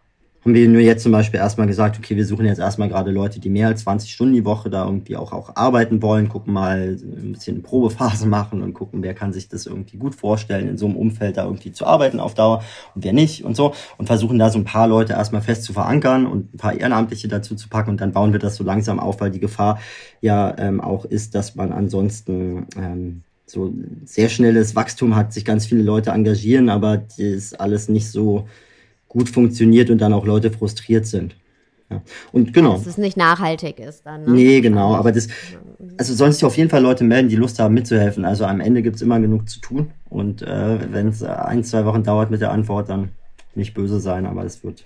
[0.49, 3.38] haben wir nur jetzt zum Beispiel erstmal gesagt, okay, wir suchen jetzt erstmal gerade Leute,
[3.38, 6.96] die mehr als 20 Stunden die Woche da irgendwie auch, auch arbeiten wollen, gucken mal
[6.99, 10.78] ein bisschen eine Probephase machen und gucken, wer kann sich das irgendwie gut vorstellen, in
[10.78, 13.74] so einem Umfeld da irgendwie zu arbeiten auf Dauer und wer nicht und so.
[13.99, 17.28] Und versuchen da so ein paar Leute erstmal fest zu verankern und ein paar Ehrenamtliche
[17.28, 19.78] dazu zu packen und dann bauen wir das so langsam auf, weil die Gefahr
[20.22, 23.70] ja ähm, auch ist, dass man ansonsten ähm, so
[24.07, 28.46] sehr schnelles Wachstum hat, sich ganz viele Leute engagieren, aber das alles nicht so
[29.09, 31.37] gut funktioniert und dann auch Leute frustriert sind.
[31.91, 32.03] Ja.
[32.33, 32.75] Und genau.
[32.75, 34.25] Dass es nicht nachhaltig ist dann.
[34.25, 34.31] Ne?
[34.33, 34.95] Nee, genau.
[34.95, 35.29] Aber das,
[35.97, 38.25] also sollen sich auf jeden Fall Leute melden, die Lust haben mitzuhelfen.
[38.25, 39.91] Also am Ende gibt's immer genug zu tun.
[40.11, 43.11] Und äh, wenn es ein, zwei Wochen dauert mit der Antwort, dann
[43.55, 44.85] nicht böse sein, aber es wird.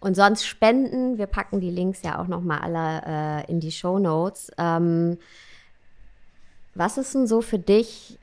[0.00, 4.00] Und sonst spenden, wir packen die Links ja auch nochmal alle äh, in die Show
[4.00, 4.50] Notes.
[4.58, 5.18] Ähm,
[6.74, 8.18] was ist denn so für dich,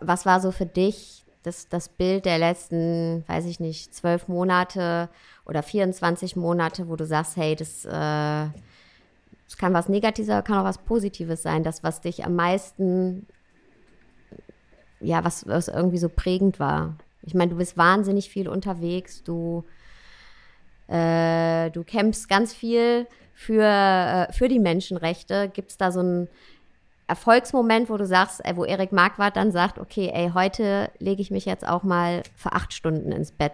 [0.00, 5.10] was war so für dich das, das Bild der letzten, weiß ich nicht, zwölf Monate
[5.44, 10.64] oder 24 Monate, wo du sagst, hey, das, äh, das kann was Negatives, kann auch
[10.64, 11.62] was Positives sein.
[11.62, 13.26] Das, was dich am meisten,
[15.00, 16.96] ja, was, was irgendwie so prägend war.
[17.22, 19.64] Ich meine, du bist wahnsinnig viel unterwegs, du,
[20.88, 25.50] äh, du kämpfst ganz viel für, äh, für die Menschenrechte.
[25.52, 26.28] Gibt es da so ein
[27.06, 31.44] Erfolgsmoment, wo du sagst, wo Erik Marquardt dann sagt, okay, ey, heute lege ich mich
[31.44, 33.52] jetzt auch mal für acht Stunden ins Bett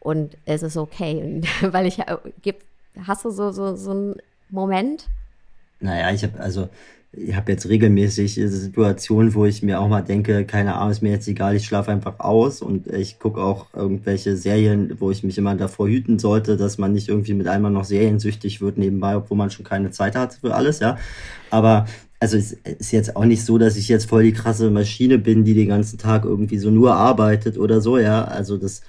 [0.00, 1.22] und es ist okay.
[1.22, 2.64] Und, weil ich, äh, gibt,
[3.06, 4.16] hast du so, so, so einen
[4.48, 5.08] Moment?
[5.80, 6.68] Naja, ich habe also,
[7.12, 11.10] ich habe jetzt regelmäßig Situationen, wo ich mir auch mal denke, keine Ahnung, ist mir
[11.10, 15.38] jetzt egal, ich schlafe einfach aus und ich gucke auch irgendwelche Serien, wo ich mich
[15.38, 19.38] immer davor hüten sollte, dass man nicht irgendwie mit einmal noch seriensüchtig wird nebenbei, obwohl
[19.38, 20.98] man schon keine Zeit hat für alles, ja.
[21.50, 21.86] Aber
[22.20, 25.44] also es ist jetzt auch nicht so, dass ich jetzt voll die krasse Maschine bin,
[25.44, 28.24] die den ganzen Tag irgendwie so nur arbeitet oder so, ja.
[28.24, 28.82] Also das,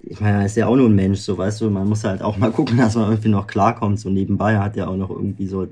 [0.00, 2.22] ich meine, er ist ja auch nur ein Mensch, so weißt du, man muss halt
[2.22, 4.00] auch mal gucken, dass man irgendwie noch klarkommt.
[4.00, 5.68] So nebenbei hat ja auch noch irgendwie so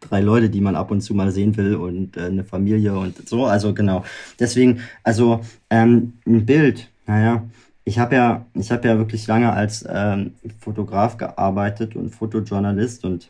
[0.00, 3.28] drei Leute, die man ab und zu mal sehen will und äh, eine Familie und
[3.28, 3.46] so.
[3.46, 4.04] Also genau.
[4.38, 5.40] Deswegen, also
[5.70, 7.44] ähm, ein Bild, naja,
[7.84, 13.28] ich habe ja, ich habe ja wirklich lange als ähm, Fotograf gearbeitet und Fotojournalist und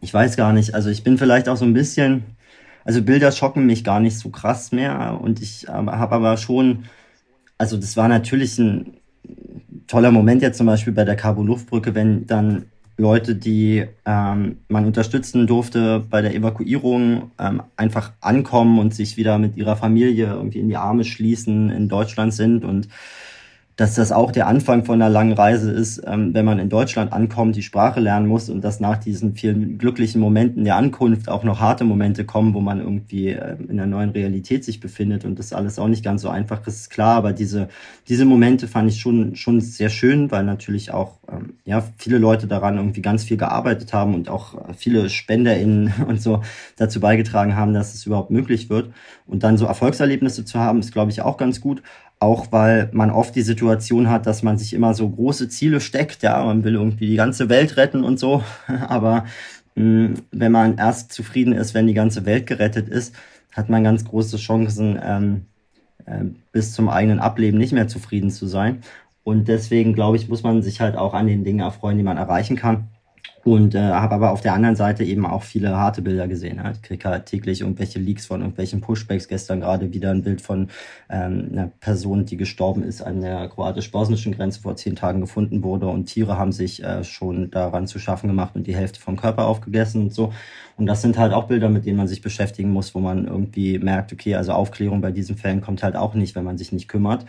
[0.00, 2.24] ich weiß gar nicht, also ich bin vielleicht auch so ein bisschen,
[2.84, 5.18] also Bilder schocken mich gar nicht so krass mehr.
[5.20, 6.84] Und ich äh, habe aber schon,
[7.58, 8.96] also das war natürlich ein
[9.86, 15.46] toller Moment jetzt zum Beispiel bei der Cabo-Luftbrücke, wenn dann Leute, die ähm, man unterstützen
[15.46, 20.68] durfte bei der Evakuierung, ähm, einfach ankommen und sich wieder mit ihrer Familie irgendwie in
[20.68, 22.64] die Arme schließen, in Deutschland sind.
[22.64, 22.88] Und
[23.80, 27.14] dass das auch der Anfang von einer langen Reise ist, ähm, wenn man in Deutschland
[27.14, 31.44] ankommt, die Sprache lernen muss und dass nach diesen vielen glücklichen Momenten der Ankunft auch
[31.44, 35.38] noch harte Momente kommen, wo man irgendwie äh, in einer neuen Realität sich befindet und
[35.38, 37.16] das alles auch nicht ganz so einfach ist, klar.
[37.16, 37.68] Aber diese,
[38.06, 42.46] diese Momente fand ich schon, schon sehr schön, weil natürlich auch ähm, ja, viele Leute
[42.46, 46.42] daran irgendwie ganz viel gearbeitet haben und auch viele SpenderInnen und so
[46.76, 48.90] dazu beigetragen haben, dass es überhaupt möglich wird.
[49.26, 51.82] Und dann so Erfolgserlebnisse zu haben, ist, glaube ich, auch ganz gut.
[52.20, 56.22] Auch weil man oft die Situation hat, dass man sich immer so große Ziele steckt.
[56.22, 58.44] Ja, man will irgendwie die ganze Welt retten und so.
[58.88, 59.24] Aber
[59.74, 63.14] mh, hm, wenn man erst zufrieden ist, wenn die ganze Welt gerettet ist,
[63.52, 65.46] hat man ganz große Chancen, ähm,
[66.06, 68.82] äh, bis zum eigenen Ableben nicht mehr zufrieden zu sein.
[69.24, 72.16] Und deswegen, glaube ich, muss man sich halt auch an den Dingen erfreuen, die man
[72.16, 72.88] erreichen kann.
[73.42, 76.58] Und äh, habe aber auf der anderen Seite eben auch viele harte Bilder gesehen.
[76.58, 76.70] Ja.
[76.72, 79.28] Ich kriege halt täglich irgendwelche Leaks von irgendwelchen Pushbacks.
[79.28, 80.68] Gestern gerade wieder ein Bild von
[81.08, 85.86] ähm, einer Person, die gestorben ist an der kroatisch-bosnischen Grenze vor zehn Tagen gefunden wurde.
[85.86, 89.46] Und Tiere haben sich äh, schon daran zu schaffen gemacht und die Hälfte vom Körper
[89.46, 90.32] aufgegessen und so.
[90.76, 93.78] Und das sind halt auch Bilder, mit denen man sich beschäftigen muss, wo man irgendwie
[93.78, 96.88] merkt, okay, also Aufklärung bei diesen Fällen kommt halt auch nicht, wenn man sich nicht
[96.88, 97.26] kümmert.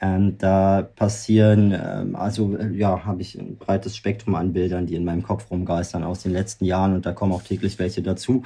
[0.00, 4.96] Ähm, da passieren, ähm, also äh, ja, habe ich ein breites Spektrum an Bildern, die
[4.96, 8.42] in meinem Kopf rumgeistern aus den letzten Jahren und da kommen auch täglich welche dazu.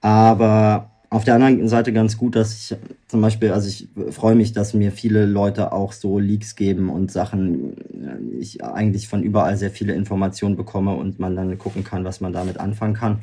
[0.00, 2.78] Aber auf der anderen Seite ganz gut, dass ich
[3.08, 7.10] zum Beispiel, also ich freue mich, dass mir viele Leute auch so Leaks geben und
[7.10, 12.04] Sachen, äh, ich eigentlich von überall sehr viele Informationen bekomme und man dann gucken kann,
[12.04, 13.22] was man damit anfangen kann.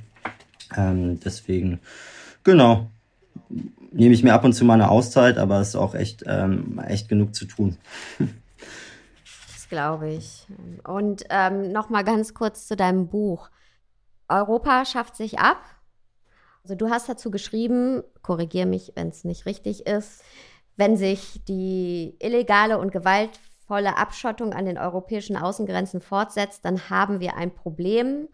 [0.75, 1.79] Ähm, deswegen,
[2.43, 2.91] genau,
[3.49, 6.79] nehme ich mir ab und zu mal eine Auszeit, aber es ist auch echt, ähm,
[6.85, 7.77] echt genug zu tun.
[9.53, 10.47] Das glaube ich.
[10.85, 13.49] Und ähm, noch mal ganz kurz zu deinem Buch.
[14.29, 15.61] Europa schafft sich ab.
[16.63, 20.23] Also du hast dazu geschrieben, korrigiere mich, wenn es nicht richtig ist,
[20.75, 27.35] wenn sich die illegale und gewaltvolle Abschottung an den europäischen Außengrenzen fortsetzt, dann haben wir
[27.35, 28.27] ein Problem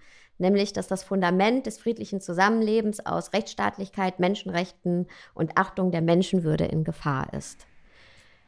[0.44, 6.84] nämlich dass das Fundament des friedlichen Zusammenlebens aus Rechtsstaatlichkeit, Menschenrechten und Achtung der Menschenwürde in
[6.84, 7.66] Gefahr ist.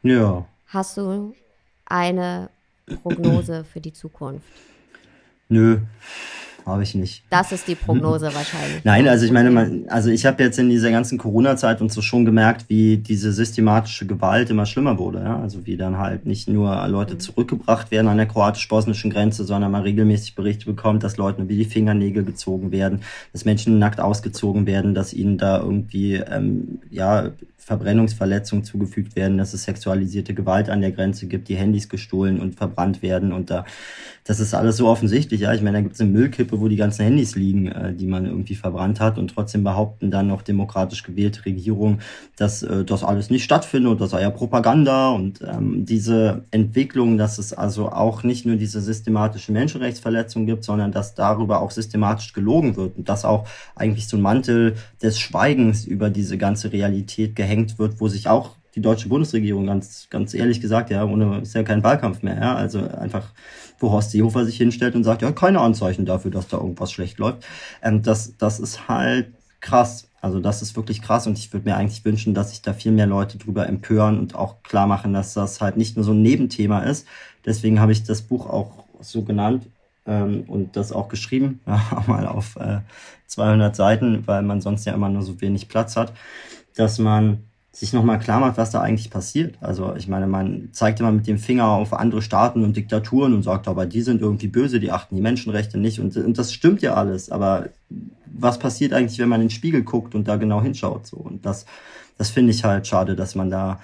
[0.02, 0.46] Ja.
[0.68, 1.34] Hast du
[1.86, 2.50] eine
[3.02, 4.46] Prognose für die Zukunft?
[5.48, 5.80] Nö,
[6.66, 7.22] habe ich nicht.
[7.30, 8.84] Das ist die Prognose wahrscheinlich.
[8.84, 12.24] Nein, also ich meine, also ich habe jetzt in dieser ganzen Corona-Zeit und so schon
[12.24, 15.20] gemerkt, wie diese systematische Gewalt immer schlimmer wurde.
[15.20, 15.40] Ja?
[15.40, 17.20] Also wie dann halt nicht nur Leute mhm.
[17.20, 21.64] zurückgebracht werden an der kroatisch-bosnischen Grenze, sondern man regelmäßig Berichte bekommt, dass Leuten wie die
[21.64, 23.02] Fingernägel gezogen werden,
[23.32, 27.30] dass Menschen nackt ausgezogen werden, dass ihnen da irgendwie ähm, ja
[27.66, 32.54] Verbrennungsverletzungen zugefügt werden, dass es sexualisierte Gewalt an der Grenze gibt, die Handys gestohlen und
[32.54, 33.64] verbrannt werden und da
[34.26, 35.42] das ist alles so offensichtlich.
[35.42, 38.06] Ja, ich meine, da gibt es eine Müllkippe, wo die ganzen Handys liegen, äh, die
[38.06, 42.00] man irgendwie verbrannt hat und trotzdem behaupten dann noch demokratisch gewählte Regierungen,
[42.36, 47.18] dass äh, das alles nicht stattfindet und das sei ja Propaganda und ähm, diese Entwicklung,
[47.18, 52.32] dass es also auch nicht nur diese systematische Menschenrechtsverletzung gibt, sondern dass darüber auch systematisch
[52.32, 53.46] gelogen wird und dass auch
[53.76, 58.56] eigentlich so ein Mantel des Schweigens über diese ganze Realität gehängt wird, wo sich auch
[58.74, 62.54] die deutsche Bundesregierung ganz, ganz ehrlich gesagt, ja, ohne ist ja kein Wahlkampf mehr, ja,
[62.54, 63.32] also einfach
[63.78, 67.18] wo Horst Seehofer sich hinstellt und sagt, ja, keine Anzeichen dafür, dass da irgendwas schlecht
[67.18, 67.44] läuft.
[67.82, 70.08] Ähm, das, das ist halt krass.
[70.20, 72.92] Also das ist wirklich krass und ich würde mir eigentlich wünschen, dass sich da viel
[72.92, 76.22] mehr Leute drüber empören und auch klar machen, dass das halt nicht nur so ein
[76.22, 77.06] Nebenthema ist.
[77.44, 79.66] Deswegen habe ich das Buch auch so genannt
[80.06, 82.80] ähm, und das auch geschrieben, ja, mal auf äh,
[83.26, 86.12] 200 Seiten, weil man sonst ja immer nur so wenig Platz hat,
[86.76, 87.38] dass man
[87.72, 89.56] sich nochmal klar macht, was da eigentlich passiert.
[89.60, 93.42] Also ich meine, man zeigt immer mit dem Finger auf andere Staaten und Diktaturen und
[93.42, 96.00] sagt, aber die sind irgendwie böse, die achten die Menschenrechte nicht.
[96.00, 97.30] Und, und das stimmt ja alles.
[97.30, 97.68] Aber
[98.24, 101.06] was passiert eigentlich, wenn man in den Spiegel guckt und da genau hinschaut?
[101.06, 101.66] So Und das,
[102.16, 103.80] das finde ich halt schade, dass man da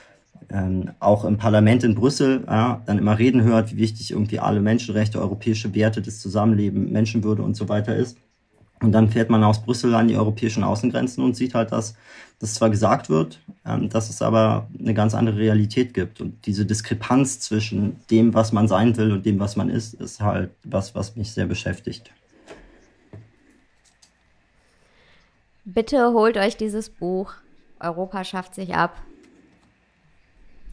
[0.49, 4.61] ähm, auch im Parlament in Brüssel ja, dann immer reden hört, wie wichtig irgendwie alle
[4.61, 8.17] Menschenrechte, europäische Werte, das Zusammenleben, Menschenwürde und so weiter ist.
[8.83, 11.95] Und dann fährt man aus Brüssel an die europäischen Außengrenzen und sieht halt, dass
[12.41, 16.21] das zwar gesagt wird, ähm, dass es aber eine ganz andere Realität gibt.
[16.21, 20.21] Und diese Diskrepanz zwischen dem, was man sein will und dem, was man ist, ist
[20.21, 22.11] halt was, was mich sehr beschäftigt.
[25.65, 27.35] Bitte holt euch dieses Buch.
[27.79, 29.01] Europa schafft sich ab.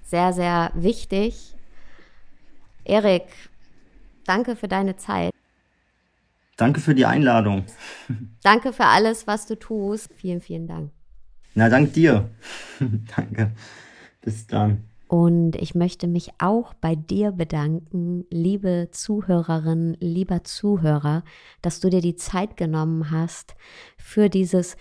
[0.03, 1.53] Sehr, sehr wichtig.
[2.84, 3.28] Erik,
[4.26, 5.32] danke für deine Zeit.
[6.60, 7.64] Danke für die Einladung.
[8.43, 10.14] Danke für alles, was du tust.
[10.14, 10.91] Vielen, vielen Dank.
[11.55, 12.30] Na, dank dir.
[13.16, 13.51] Danke.
[14.22, 14.84] Bis dann.
[15.07, 21.24] Und ich möchte mich auch bei dir bedanken, liebe Zuhörerin, lieber Zuhörer,
[21.62, 23.55] dass du dir die Zeit genommen hast
[23.97, 24.76] für dieses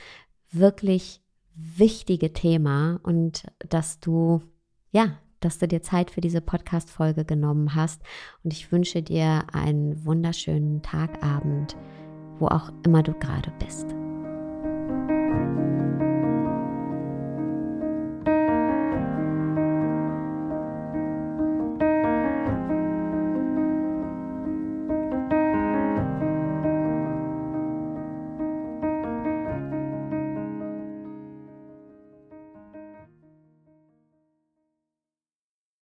[0.50, 1.22] wirklich
[1.54, 4.42] wichtige Thema und dass du,
[4.90, 8.02] ja, dass du dir Zeit für diese Podcast-Folge genommen hast.
[8.44, 11.76] Und ich wünsche dir einen wunderschönen Tagabend,
[12.38, 13.94] wo auch immer du gerade bist.